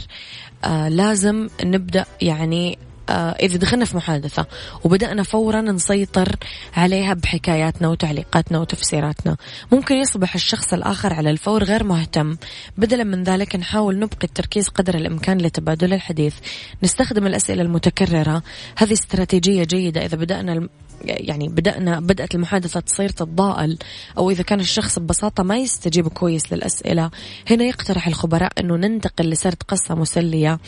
آه 0.64 0.88
لازم 0.88 1.48
نبدأ 1.64 2.04
يعني 2.22 2.78
إذا 3.10 3.56
دخلنا 3.56 3.84
في 3.84 3.96
محادثة 3.96 4.46
وبدأنا 4.84 5.22
فورا 5.22 5.60
نسيطر 5.60 6.36
عليها 6.76 7.14
بحكاياتنا 7.14 7.88
وتعليقاتنا 7.88 8.58
وتفسيراتنا 8.58 9.36
ممكن 9.72 9.94
يصبح 9.94 10.34
الشخص 10.34 10.72
الآخر 10.72 11.12
على 11.12 11.30
الفور 11.30 11.64
غير 11.64 11.84
مهتم. 11.84 12.36
بدلا 12.76 13.04
من 13.04 13.22
ذلك 13.22 13.56
نحاول 13.56 13.98
نبقي 13.98 14.24
التركيز 14.24 14.68
قدر 14.68 14.94
الإمكان 14.94 15.38
لتبادل 15.38 15.92
الحديث. 15.92 16.34
نستخدم 16.82 17.26
الأسئلة 17.26 17.62
المتكررة. 17.62 18.42
هذه 18.76 18.92
استراتيجية 18.92 19.64
جيدة 19.64 20.04
إذا 20.04 20.16
بدأنا 20.16 20.68
يعني 21.04 21.48
بدأنا 21.48 22.00
بدأت 22.00 22.34
المحادثة 22.34 22.80
تصير 22.80 23.08
تتضاءل 23.08 23.78
أو 24.18 24.30
إذا 24.30 24.42
كان 24.42 24.60
الشخص 24.60 24.98
ببساطة 24.98 25.42
ما 25.42 25.56
يستجيب 25.56 26.08
كويس 26.08 26.52
للأسئلة. 26.52 27.10
هنا 27.50 27.64
يقترح 27.64 28.06
الخبراء 28.06 28.52
أنه 28.60 28.76
ننتقل 28.76 29.30
لسرد 29.30 29.62
قصة 29.68 29.94
مسلية 29.94 30.58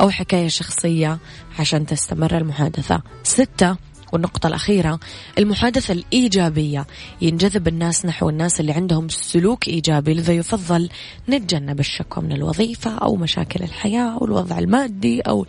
أو 0.00 0.10
حكاية 0.10 0.48
شخصية 0.48 1.18
عشان 1.58 1.86
تستمر 1.86 2.36
المحادثة. 2.36 3.02
ستة 3.22 3.76
والنقطة 4.12 4.46
الأخيرة 4.46 5.00
المحادثة 5.38 5.92
الإيجابية. 5.92 6.86
ينجذب 7.20 7.68
الناس 7.68 8.06
نحو 8.06 8.28
الناس 8.28 8.60
اللي 8.60 8.72
عندهم 8.72 9.08
سلوك 9.08 9.68
إيجابي 9.68 10.14
لذا 10.14 10.32
يفضل 10.32 10.88
نتجنب 11.28 11.80
الشكوى 11.80 12.24
من 12.24 12.32
الوظيفة 12.32 12.98
أو 12.98 13.16
مشاكل 13.16 13.64
الحياة 13.64 14.14
أو 14.14 14.24
الوضع 14.24 14.58
المادي 14.58 15.20
أو 15.20 15.46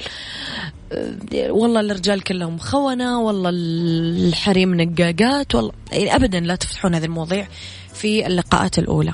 آه، 0.91 1.51
والله 1.51 1.79
الرجال 1.79 2.21
كلهم 2.21 2.57
خونة 2.57 3.21
والله 3.21 3.49
الحريم 3.53 4.81
نقاقات 4.81 5.55
والله 5.55 5.71
يعني 5.91 6.15
أبدا 6.15 6.39
لا 6.39 6.55
تفتحون 6.55 6.95
هذه 6.95 7.05
المواضيع 7.05 7.47
في 7.93 8.27
اللقاءات 8.27 8.79
الأولى. 8.79 9.13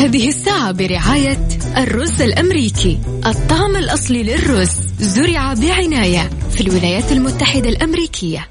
هذه 0.00 0.28
الساعة 0.28 0.72
برعاية 0.72 1.48
الرز 1.76 2.22
الأمريكي. 2.22 2.98
الطعم 3.26 3.76
الأصلي 3.76 4.22
للرز 4.22 4.70
زرع 4.98 5.54
بعناية 5.54 6.30
في 6.50 6.60
الولايات 6.60 7.12
المتحدة 7.12 7.68
الأمريكية. 7.68 8.48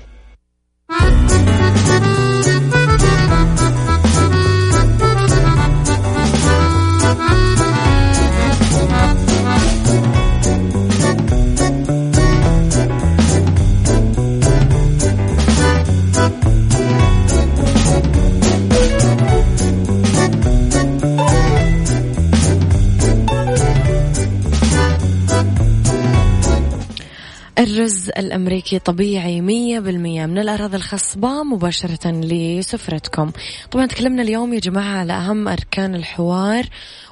الرز 27.79 28.09
الأمريكي 28.09 28.79
طبيعي 28.79 29.41
مية 29.41 29.79
بالمية. 29.79 30.25
من 30.25 30.37
الأراضي 30.37 30.77
الخصبة 30.77 31.43
مباشرة 31.43 32.11
لسفرتكم 32.11 33.31
طبعا 33.71 33.85
تكلمنا 33.85 34.21
اليوم 34.21 34.53
يا 34.53 34.59
جماعة 34.59 34.99
على 34.99 35.13
أهم 35.13 35.47
أركان 35.47 35.95
الحوار 35.95 36.65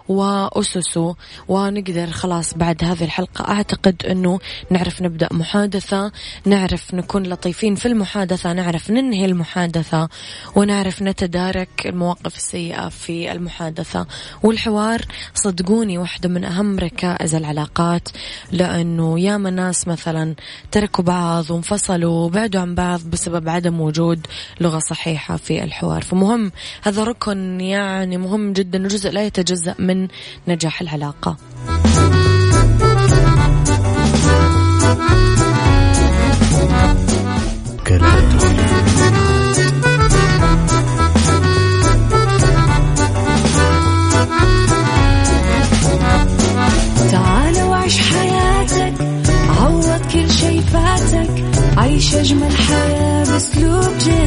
وأسسه 0.09 1.15
ونقدر 1.47 2.07
خلاص 2.07 2.53
بعد 2.53 2.83
هذه 2.83 3.03
الحلقة 3.03 3.47
أعتقد 3.47 4.05
أنه 4.05 4.39
نعرف 4.71 5.01
نبدأ 5.01 5.29
محادثة 5.31 6.11
نعرف 6.45 6.93
نكون 6.93 7.23
لطيفين 7.23 7.75
في 7.75 7.85
المحادثة 7.85 8.53
نعرف 8.53 8.91
ننهي 8.91 9.25
المحادثة 9.25 10.09
ونعرف 10.55 11.01
نتدارك 11.01 11.69
المواقف 11.85 12.35
السيئة 12.37 12.89
في 12.89 13.31
المحادثة. 13.31 14.07
والحوار 14.43 15.01
صدقوني 15.33 15.97
واحدة 15.97 16.29
من 16.29 16.43
أهم 16.43 16.79
ركائز 16.79 17.35
العلاقات 17.35 18.09
لأنه 18.51 19.19
ياما 19.19 19.49
ناس 19.49 19.87
مثلا 19.87 20.35
تركوا 20.71 21.03
بعض 21.03 21.51
وانفصلوا 21.51 22.25
وبعدوا 22.25 22.61
عن 22.61 22.75
بعض 22.75 23.01
بسبب 23.01 23.49
عدم 23.49 23.81
وجود 23.81 24.27
لغة 24.61 24.79
صحيحة 24.79 25.37
في 25.37 25.63
الحوار. 25.63 26.01
فمهم 26.01 26.51
هذا 26.81 27.03
ركن 27.03 27.61
يعني 27.61 28.17
مهم 28.17 28.53
جدا 28.53 28.85
وجزء 28.85 29.09
لا 29.11 29.25
يتجزأ 29.25 29.75
من 29.79 29.96
من 29.97 30.07
نجاح 30.47 30.81
فاتك 50.61 51.43
عيش 51.77 52.15
أجمل 52.15 52.51
حياة 52.51 53.23
بأسلوب 53.23 53.97
جديد. 53.99 54.26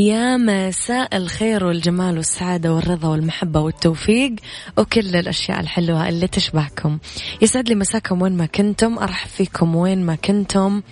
يا 0.00 0.36
مساء 0.36 1.16
الخير 1.16 1.64
والجمال 1.64 2.16
والسعادة 2.16 2.72
والرضا 2.72 3.08
والمحبة 3.08 3.60
والتوفيق 3.60 4.34
وكل 4.78 5.16
الأشياء 5.16 5.60
الحلوة 5.60 6.08
اللي 6.08 6.26
تشبهكم 6.26 6.98
يسعد 7.42 7.68
لي 7.68 7.74
مساكم 7.74 8.22
وين 8.22 8.36
ما 8.36 8.46
كنتم. 8.46 8.98
أرحب 8.98 9.28
فيكم 9.28 9.76
وين 9.76 10.06
ما 10.06 10.14
كنتم. 10.14 10.82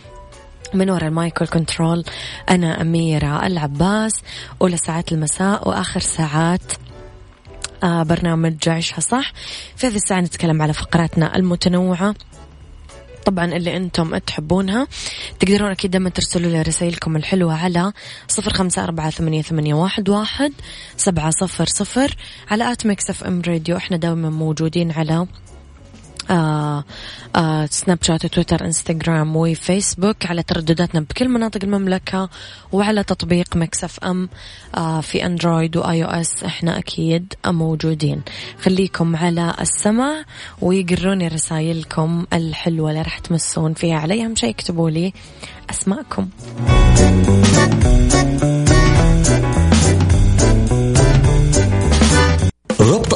من 0.74 0.90
وراء 0.90 1.08
المايك 1.08 1.40
والكنترول 1.40 2.04
أنا 2.50 2.80
أميرة 2.80 3.46
العباس. 3.46 4.12
أولى 4.62 4.76
ساعات 4.76 5.12
المساء 5.12 5.68
وآخر 5.68 6.00
ساعات 6.00 6.72
آه 7.82 8.02
برنامج 8.02 8.68
عيشها 8.68 9.00
صح. 9.00 9.32
في 9.76 9.86
هذه 9.86 9.96
الساعة 9.96 10.20
نتكلم 10.20 10.62
على 10.62 10.72
فقراتنا 10.72 11.36
المتنوعة. 11.36 12.14
طبعا 13.28 13.44
اللي 13.44 13.76
أنتم 13.76 14.18
تحبونها. 14.18 14.86
تقدرون 15.40 15.70
أكيد 15.70 15.90
دائما 15.90 16.10
ترسلوا 16.10 16.50
لي 16.50 16.62
رسائلكم 16.62 17.16
الحلوة 17.16 17.54
على 17.54 17.92
صفر 18.28 18.52
خمسة 18.52 18.84
أربعة 18.84 19.10
ثمانية, 19.10 19.42
ثمانية 19.42 19.74
واحد, 19.74 20.08
واحد 20.08 20.52
سبعة 20.96 21.30
صفر 21.30 21.66
صفر 21.66 22.16
على 22.50 22.72
at 22.72 22.86
Mix 22.86 23.10
FM 23.10 23.42
Radio. 23.46 23.76
إحنا 23.76 23.96
دائما 23.96 24.30
موجودين 24.30 24.92
على 24.92 25.26
آه 26.30 26.84
آه 27.36 27.66
سناب 27.70 27.98
شات 28.02 28.26
تويتر 28.26 28.64
انستغرام 28.64 29.36
وفيسبوك 29.36 30.26
على 30.26 30.42
تردداتنا 30.42 31.00
بكل 31.00 31.28
مناطق 31.28 31.64
المملكة 31.64 32.28
وعلى 32.72 33.04
تطبيق 33.04 33.56
Mix 33.56 33.98
FM 34.04 34.28
آه 34.74 35.00
في 35.00 35.26
أندرويد 35.26 35.76
و 35.76 36.04
iOS. 36.04 36.44
إحنا 36.44 36.78
أكيد 36.78 37.34
موجودين. 37.46 38.22
خليكم 38.62 39.16
على 39.16 39.54
السمع 39.60 40.24
ويقروني 40.62 41.28
رسائلكم 41.28 42.26
الحلوة 42.32 42.90
اللي 42.90 43.02
راح 43.02 43.18
تمسون 43.18 43.74
فيها. 43.74 43.96
علي 43.96 44.24
أهم 44.24 44.36
شيء 44.36 44.50
اكتبوا 44.50 44.90
لي 44.90 45.12
أسماءكم. 45.70 46.28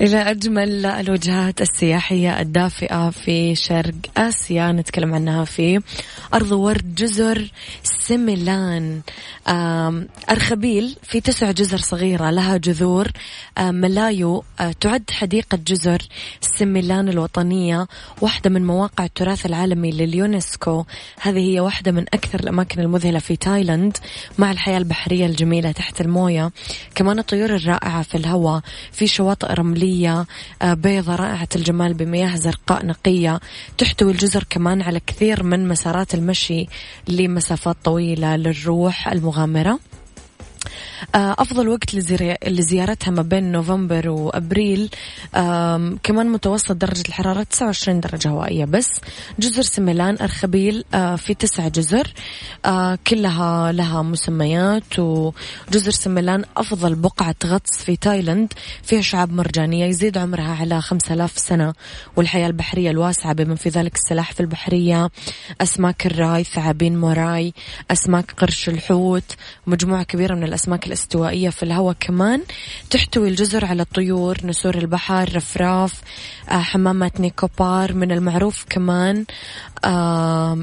إلى 0.00 0.16
أجمل 0.16 0.86
الوجهات 0.86 1.62
السياحية 1.62 2.40
الدافئة 2.40 3.10
في 3.10 3.54
شرق 3.54 3.94
آسيا. 4.16 4.72
نتكلم 4.72 5.14
عنها 5.14 5.44
في 5.44 5.80
around 6.34 6.52
world 6.52 6.94
جزر 6.94 7.50
سيميلان. 7.82 9.00
أرخبيل 10.30 10.96
في 11.02 11.20
تسع 11.20 11.50
جزر 11.50 11.78
صغيرة 11.78 12.30
لها 12.30 12.56
جذور. 12.56 13.08
ملايو 13.60 14.44
تعد 14.80 15.10
حديقة 15.10 15.58
جزر 15.66 16.02
سيميلان 16.40 17.08
الوطنية 17.08 17.86
واحدة 18.20 18.50
من 18.50 18.66
مواقع 18.66 19.04
التراث 19.04 19.46
العالمي 19.46 19.90
لليونسكو. 19.90 20.84
هذه 21.20 21.54
هي 21.54 21.60
واحدة 21.60 21.92
من 21.92 22.02
أكثر 22.14 22.40
الأماكن 22.40 22.80
المذهلة 22.80 23.18
في 23.18 23.36
تايلاند 23.36 23.96
مع 24.38 24.52
الحياة 24.52 24.78
البحرية 24.78 25.26
الجميلة 25.26 25.72
تحت 25.72 26.00
الموية. 26.00 26.50
كمان 26.94 27.18
الطيور 27.18 27.54
الرائعة 27.54 28.02
في 28.02 28.14
الهواء 28.14 28.60
في 28.92 29.06
شواطئ 29.06 29.54
رملية 29.54 29.87
بيضة 30.62 31.16
رائعة 31.16 31.48
الجمال 31.56 31.94
بمياه 31.94 32.36
زرقاء 32.36 32.86
نقية. 32.86 33.40
تحتوي 33.78 34.12
الجزر 34.12 34.44
كمان 34.50 34.82
على 34.82 35.00
كثير 35.06 35.42
من 35.42 35.68
مسارات 35.68 36.14
المشي 36.14 36.66
لمسافات 37.08 37.76
طويلة 37.84 38.36
للروح 38.36 39.08
المغامرة. 39.08 39.70
آه، 39.70 39.97
أفضل 41.14 41.68
وقت 41.68 41.94
لزيارتها 42.48 43.10
ما 43.10 43.22
بين 43.22 43.52
نوفمبر 43.52 44.08
وأبريل 44.08 44.90
كمان 46.02 46.26
متوسط 46.32 46.72
درجة 46.72 47.02
الحرارة 47.08 47.42
29 47.42 48.00
درجة 48.00 48.28
هوائية 48.28 48.64
بس. 48.64 48.88
جزر 49.38 49.62
سميلان 49.62 50.16
أرخبيل 50.20 50.84
آه، 50.94 51.16
في 51.16 51.34
تسع 51.34 51.68
جزر 51.68 52.12
آه، 52.64 52.98
كلها 53.06 53.72
لها 53.72 54.02
مسميات. 54.02 54.98
وجزر 54.98 55.90
سميلان 55.90 56.44
أفضل 56.56 56.94
بقعة 56.94 57.34
غطس 57.46 57.76
في 57.84 57.96
تايلاند 57.96 58.52
فيها 58.82 59.00
شعاب 59.00 59.32
مرجانية 59.32 59.86
يزيد 59.86 60.18
عمرها 60.18 60.56
على 60.60 60.80
5000 60.80 61.38
سنة. 61.38 61.74
والحياة 62.16 62.46
البحرية 62.46 62.90
الواسعة 62.90 63.32
بما 63.32 63.54
في 63.54 63.68
ذلك 63.68 63.94
السلاحف 63.94 64.40
البحرية 64.40 65.10
أسماك 65.60 66.06
الراي 66.06 66.44
ثعابين 66.44 67.00
موراي 67.00 67.54
أسماك 67.90 68.32
قرش 68.36 68.68
الحوت 68.68 69.24
مجموعة 69.66 70.02
كبيرة 70.02 70.34
من 70.34 70.44
الأسماك 70.44 70.87
الاستوائية 70.88 71.50
في 71.50 71.62
الهواء 71.62 71.96
كمان. 72.00 72.42
تحتوي 72.90 73.28
الجزر 73.28 73.64
على 73.64 73.82
الطيور 73.82 74.38
نسور 74.44 74.74
البحر 74.78 75.36
رفراف 75.36 76.00
آه، 76.48 76.52
حمامات 76.52 77.20
نيكوبار 77.20 77.92
من 77.92 78.12
المعروف 78.12 78.64
كمان. 78.70 79.24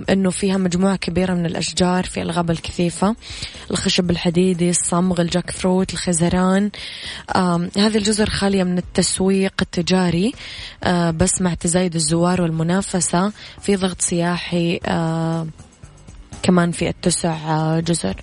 أنه 0.10 0.30
فيها 0.30 0.58
مجموعة 0.58 0.96
كبيرة 0.96 1.34
من 1.34 1.46
الأشجار 1.46 2.06
في 2.06 2.22
الغابة 2.22 2.54
الكثيفة. 2.54 3.16
الخشب 3.72 4.12
الحديدي 4.12 4.70
الصمغ 4.70 5.22
الجاك 5.22 5.52
فروت 5.52 5.94
الخيزران. 5.94 6.72
هذه 7.78 7.98
الجزر 7.98 8.30
خالية 8.30 8.64
من 8.64 8.78
التسويق 8.78 9.54
التجاري 9.62 10.34
آه، 10.84 11.12
بس 11.12 11.42
مع 11.42 11.54
تزايد 11.54 11.96
الزوار 11.96 12.42
والمنافسة. 12.42 13.32
في 13.62 13.76
ضغط 13.76 14.02
سياحي 14.02 14.80
كمان 16.46 16.72
في 16.72 16.90
التسع 16.90 17.80
جزر. 17.80 18.16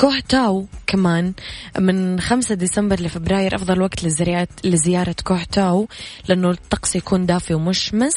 كوه 0.00 0.20
تاو 0.28 0.66
كمان 0.86 1.32
من 1.78 2.20
5 2.20 2.54
ديسمبر 2.54 3.00
لفبراير 3.00 3.54
أفضل 3.54 3.82
وقت 3.82 4.04
لزيارة, 4.64 5.14
كوه 5.24 5.44
تاو 5.52 5.88
لأنه 6.28 6.50
الطقس 6.50 6.96
يكون 6.96 7.26
دافي 7.26 7.54
ومشمس. 7.54 8.14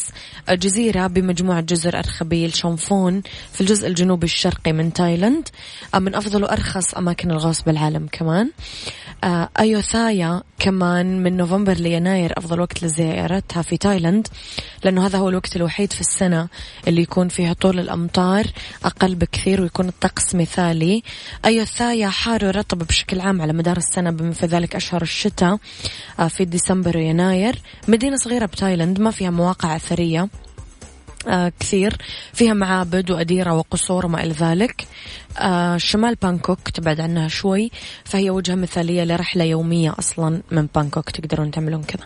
جزيرة 0.49 1.07
بمجموعة 1.07 1.61
جزر 1.61 1.99
أرخبيل 1.99 2.55
شومفون 2.55 3.21
في 3.53 3.61
الجزء 3.61 3.87
الجنوبي 3.87 4.25
الشرقي 4.25 4.73
من 4.73 4.93
تايلاند. 4.93 5.49
من 5.95 6.15
أفضل 6.15 6.43
وأرخص 6.43 6.93
أماكن 6.93 7.31
الغوص 7.31 7.61
بالعالم 7.61 8.07
كمان. 8.11 8.51
أيوثايا 9.59 10.41
كمان 10.59 11.23
من 11.23 11.37
نوفمبر 11.37 11.73
ليناير 11.73 12.33
أفضل 12.37 12.59
وقت 12.59 12.83
لزيارتها 12.83 13.61
في 13.61 13.77
تايلاند 13.77 14.27
لأنه 14.83 15.05
هذا 15.05 15.17
هو 15.17 15.29
الوقت 15.29 15.55
الوحيد 15.55 15.93
في 15.93 16.01
السنة 16.01 16.47
اللي 16.87 17.01
يكون 17.01 17.27
فيها 17.27 17.53
هطول 17.53 17.79
الأمطار. 17.79 18.45
أقل 18.85 19.15
بكثير 19.15 19.61
ويكون 19.61 19.87
الطقس 19.87 20.35
مثالي. 20.35 21.03
أيوثايا 21.45 22.09
حار 22.09 22.45
ورطب 22.45 22.77
بشكل 22.77 23.19
عام 23.19 23.41
على 23.41 23.53
مدار 23.53 23.77
السنة 23.77 24.11
بما 24.11 24.31
في 24.33 24.45
ذلك 24.45 24.75
أشهر 24.75 25.01
الشتاء 25.01 25.57
آه، 26.19 26.27
في 26.27 26.45
ديسمبر 26.45 26.97
ويناير. 26.97 27.61
مدينة 27.87 28.15
صغيرة 28.15 28.45
بتايلاند 28.45 28.99
ما 28.99 29.11
فيها 29.11 29.29
مواقع 29.29 29.75
أثرية 29.75 30.29
آه 31.27 31.51
كثير. 31.59 31.97
فيها 32.33 32.53
معابد 32.53 33.11
وأديرة 33.11 33.53
وقصور 33.53 34.05
وما 34.05 34.23
إلى 34.23 34.33
ذلك. 34.33 34.87
آه 35.37 35.77
شمال 35.77 36.15
بانكوك 36.15 36.69
تبعد 36.69 36.99
عنها 36.99 37.27
شوي 37.27 37.71
فهي 38.03 38.29
وجهة 38.29 38.55
مثالية 38.55 39.03
لرحلة 39.03 39.43
يومية 39.43 39.95
أصلا 39.99 40.41
من 40.51 40.67
بانكوك 40.75 41.09
تقدرون 41.09 41.51
تعملون 41.51 41.83
كذا. 41.83 42.05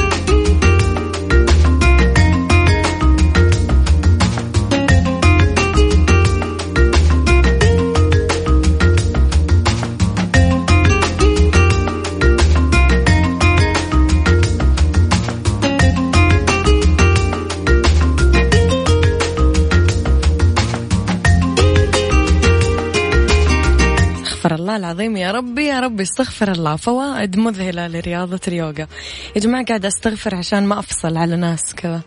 العظيم 24.81 25.17
يا 25.17 25.31
ربي. 25.31 25.65
يا 25.65 25.79
ربي 25.79 26.03
استغفر 26.03 26.51
الله. 26.51 26.75
فوائد 26.75 27.37
مذهلة 27.37 27.87
لرياضة 27.87 28.39
اليوغا. 28.47 28.87
يا 29.35 29.41
جماعة 29.41 29.65
قاعدة 29.65 29.87
استغفر 29.87 30.35
عشان 30.35 30.65
ما 30.65 30.79
أفصل 30.79 31.17
على 31.17 31.35
ناس 31.35 31.75
كذا. 31.75 32.01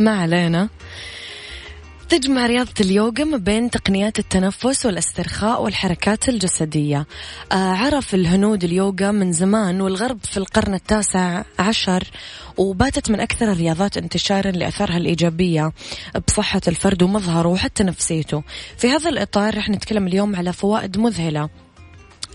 ما 0.00 0.10
علينا. 0.10 0.68
تجمع 2.08 2.46
رياضة 2.46 2.74
اليوغا 2.80 3.24
ما 3.24 3.36
بين 3.36 3.70
تقنيات 3.70 4.18
التنفس 4.18 4.86
والاسترخاء 4.86 5.62
والحركات 5.62 6.28
الجسدية. 6.28 7.06
آه 7.52 7.54
عرف 7.54 8.14
الهنود 8.14 8.64
اليوغا 8.64 9.10
من 9.10 9.32
زمان 9.32 9.80
والغرب 9.80 10.18
في 10.24 10.36
القرن 10.36 10.74
التاسع 10.74 11.42
عشر 11.58 12.04
وباتت 12.56 13.10
من 13.10 13.20
أكثر 13.20 13.52
الرياضات 13.52 13.96
انتشارا 13.96 14.50
لأثارها 14.50 14.96
الإيجابية 14.96 15.72
بصحة 16.28 16.60
الفرد 16.68 17.02
ومظهره 17.02 17.48
وحتى 17.48 17.84
نفسيته. 17.84 18.42
في 18.78 18.88
هذا 18.90 19.10
الإطار 19.10 19.56
رح 19.56 19.68
نتكلم 19.68 20.06
اليوم 20.06 20.36
على 20.36 20.52
فوائد 20.52 20.98
مذهلة. 20.98 21.65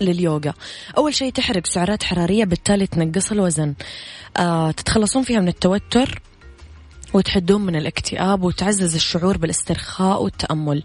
لليوغا. 0.02 0.54
أول 0.96 1.14
شيء 1.14 1.32
تحرق 1.32 1.66
سعرات 1.66 2.02
حرارية 2.02 2.44
بالتالي 2.44 2.86
تنقص 2.86 3.32
الوزن. 3.32 3.74
آه 4.36 4.70
تتخلصون 4.70 5.22
فيها 5.22 5.40
من 5.40 5.48
التوتر 5.48 6.22
وتحدون 7.14 7.60
من 7.60 7.76
الاكتئاب 7.76 8.42
وتعزز 8.42 8.94
الشعور 8.94 9.36
بالاسترخاء 9.36 10.22
والتأمل. 10.22 10.82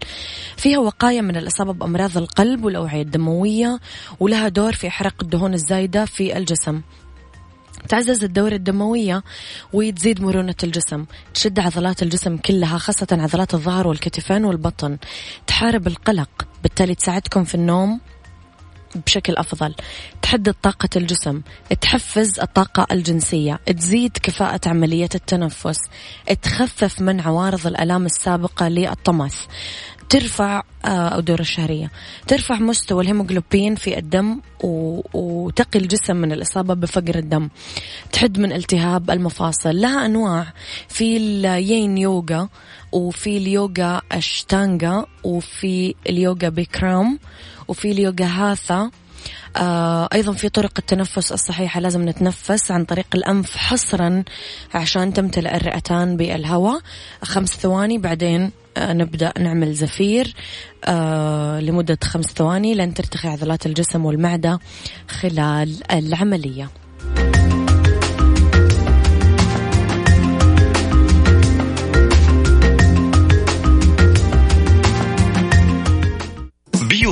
فيها 0.56 0.78
وقاية 0.78 1.20
من 1.20 1.36
الإصابة 1.36 1.72
بأمراض 1.72 2.16
القلب 2.16 2.64
والأوعية 2.64 3.02
الدموية 3.02 3.80
ولها 4.20 4.48
دور 4.48 4.72
في 4.72 4.90
حرق 4.90 5.14
الدهون 5.22 5.54
الزايدة 5.54 6.04
في 6.04 6.36
الجسم. 6.36 6.80
تعزز 7.88 8.24
الدورة 8.24 8.54
الدموية 8.54 9.22
وتزيد 9.72 10.22
مرونة 10.22 10.54
الجسم. 10.64 11.04
تشد 11.34 11.58
عضلات 11.58 12.02
الجسم 12.02 12.36
كلها 12.36 12.78
خاصة 12.78 13.06
عضلات 13.12 13.54
الظهر 13.54 13.88
والكتفين 13.88 14.44
والبطن. 14.44 14.98
تحارب 15.46 15.86
القلق 15.86 16.28
بالتالي 16.62 16.94
تساعدكم 16.94 17.44
في 17.44 17.54
النوم 17.54 18.00
بشكل 19.06 19.36
أفضل. 19.36 19.74
تحدد 20.22 20.54
طاقة 20.62 20.88
الجسم 20.96 21.42
تحفز 21.80 22.40
الطاقة 22.40 22.86
الجنسية 22.92 23.60
تزيد 23.66 24.18
كفاءة 24.22 24.60
عملية 24.66 25.08
التنفس 25.14 25.78
تخفف 26.42 27.00
من 27.00 27.20
عوارض 27.20 27.66
الألام 27.66 28.06
السابقة 28.06 28.68
للطمث 28.68 29.46
ترفع 30.08 30.62
آه، 30.84 31.18
الدورة 31.18 31.40
الشهرية. 31.40 31.90
ترفع 32.26 32.54
مستوى 32.54 33.02
الهيموغلوبين 33.02 33.74
في 33.74 33.98
الدم 33.98 34.40
وتقي 35.14 35.78
الجسم 35.78 36.16
من 36.16 36.32
الإصابة 36.32 36.74
بفقر 36.74 37.14
الدم. 37.14 37.48
تحد 38.12 38.38
من 38.38 38.52
التهاب 38.52 39.10
المفاصل. 39.10 39.80
لها 39.80 40.06
أنواع. 40.06 40.52
في 40.88 41.16
اليين 41.16 41.98
يوغا 41.98 42.48
وفي 42.92 43.36
اليوغا 43.36 44.02
أشتانغا 44.12 45.06
وفي 45.24 45.94
اليوغا 46.08 46.48
بيكرام 46.48 47.18
وفي 47.68 47.90
اليوغا 47.92 48.26
هاثا. 48.26 48.90
آه 49.56 50.08
أيضا 50.12 50.32
في 50.32 50.48
طرق 50.48 50.72
التنفس 50.78 51.32
الصحيحة 51.32 51.80
لازم 51.80 52.08
نتنفس 52.08 52.70
عن 52.70 52.84
طريق 52.84 53.06
الأنف 53.14 53.56
حصرا 53.56 54.24
عشان 54.74 55.12
تمتلئ 55.12 55.56
الرئتان 55.56 56.16
بالهواء. 56.16 56.80
خمس 57.22 57.48
ثواني 57.48 57.98
بعدين 57.98 58.50
آه 58.76 58.92
نبدأ 58.92 59.32
نعمل 59.38 59.74
زفير. 59.74 60.34
آه 60.84 61.60
لمدة 61.60 61.98
خمس 62.04 62.26
ثواني 62.26 62.74
لن 62.74 62.94
ترتخي 62.94 63.28
عضلات 63.28 63.66
الجسم 63.66 64.04
والمعدة 64.04 64.58
خلال 65.08 65.92
العملية. 65.92 66.70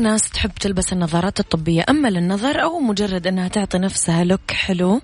ناس 0.00 0.30
تحب 0.30 0.50
تلبس 0.50 0.92
النظارات 0.92 1.40
الطبية 1.40 1.84
أما 1.88 2.08
للنظر 2.08 2.62
أو 2.62 2.78
مجرد 2.78 3.26
أنها 3.26 3.48
تعطي 3.48 3.78
نفسها 3.78 4.24
لوك 4.24 4.50
حلو 4.50 5.00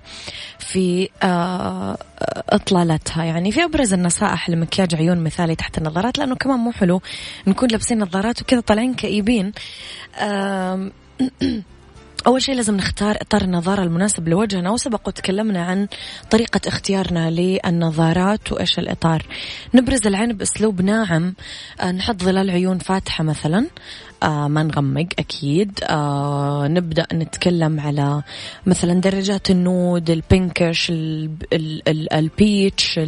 في 0.59 1.09
آه، 1.23 1.97
إطلالتها. 2.49 3.23
يعني 3.23 3.51
في 3.51 3.63
أبرز 3.63 3.93
النصائح 3.93 4.49
لمكياج 4.49 4.95
عيون 4.95 5.23
مثالي 5.23 5.55
تحت 5.55 5.77
النظارات 5.77 6.17
لأنه 6.17 6.35
كمان 6.35 6.59
مو 6.59 6.71
حلو 6.71 7.01
نكون 7.47 7.69
لابسين 7.69 7.99
نظارات 7.99 8.41
وكذا 8.41 8.59
طالعين 8.59 8.93
كئيبين. 8.93 9.51
أول 12.27 12.41
شيء 12.41 12.55
لازم 12.55 12.75
نختار 12.77 13.17
إطار 13.21 13.41
النظارة 13.41 13.83
المناسب 13.83 14.27
لوجهنا 14.27 14.69
وسبق 14.69 15.07
وتكلمنا 15.07 15.65
عن 15.65 15.87
طريقة 16.31 16.61
اختيارنا 16.67 17.29
للنظارات 17.29 18.51
وإيش 18.51 18.79
الإطار. 18.79 19.25
نبرز 19.73 20.07
العين 20.07 20.33
بأسلوب 20.33 20.81
ناعم. 20.81 21.35
آه، 21.79 21.91
نحط 21.91 22.23
ظلال 22.23 22.51
عيون 22.51 22.77
فاتحة 22.77 23.23
مثلا. 23.23 23.67
آه 24.23 24.47
ما 24.47 24.63
نغمق 24.63 25.07
أكيد. 25.19 25.79
آه 25.83 26.67
نبدأ 26.67 27.07
نتكلم 27.13 27.79
على 27.79 28.23
مثلا 28.65 29.01
درجات 29.01 29.51
ال 29.51 29.63
nude 29.63 30.09
ال 30.09 30.19
pinkish 30.19 30.91
ال 32.13 32.27
peach 32.27 32.99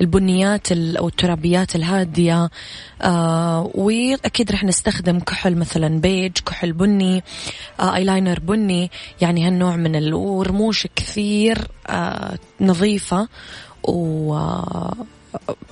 البنيات 0.00 0.72
أو 0.72 1.08
الترابيات 1.08 1.76
الهادية. 1.76 2.50
آه 3.02 3.70
وأكيد 3.74 4.52
رح 4.52 4.64
نستخدم 4.64 5.20
كحل 5.20 5.56
مثلا 5.56 6.00
بيج 6.00 6.32
كحل 6.46 6.72
بني 6.72 7.22
آه 7.80 7.96
ايلاينر 7.96 8.40
بني. 8.40 8.90
يعني 9.20 9.46
هالنوع 9.46 9.76
من 9.76 9.96
الرموش 9.96 10.86
كثير 10.96 11.58
آه 11.86 12.38
نظيفة 12.60 13.28
و 13.82 14.34
آه، 14.34 14.94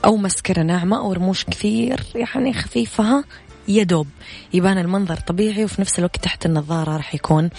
أو 0.05 0.17
مسكرة 0.17 0.63
ناعمة 0.63 0.99
أو 0.99 1.13
رموش 1.13 1.45
كثير 1.45 2.01
يعني 2.15 2.53
خفيفة. 2.53 3.25
يدوب 3.69 4.07
يبان 4.55 4.79
المنظر 4.79 5.17
طبيعي 5.17 5.65
وفي 5.65 5.81
نفس 5.81 5.99
الوقت 5.99 6.17
تحت 6.17 6.47
النظارة 6.47 6.97
راح 6.97 7.15
يكون 7.15 7.51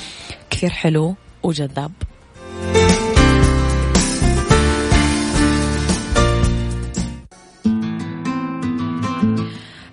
كثير 0.49 0.69
حلو 0.69 1.15
وجذاب. 1.43 1.91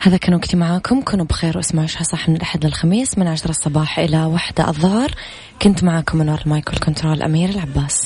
هذا 0.00 0.16
كان 0.16 0.34
وقتي 0.34 0.56
معاكم. 0.56 1.02
كونوا 1.02 1.26
بخير 1.26 1.56
واسمعوا 1.56 1.86
صح 1.86 2.28
من 2.28 2.36
الأحد 2.36 2.66
للخميس 2.66 3.18
من 3.18 3.26
عشرة 3.26 3.50
الصباح 3.50 3.98
إلى 3.98 4.24
واحدة 4.24 4.68
الظهر. 4.68 5.10
كنت 5.62 5.84
معاكم 5.84 6.18
من 6.18 6.28
المايكل 6.28 6.76
كنترول 6.76 7.22
أمير 7.22 7.48
العباس. 7.48 8.04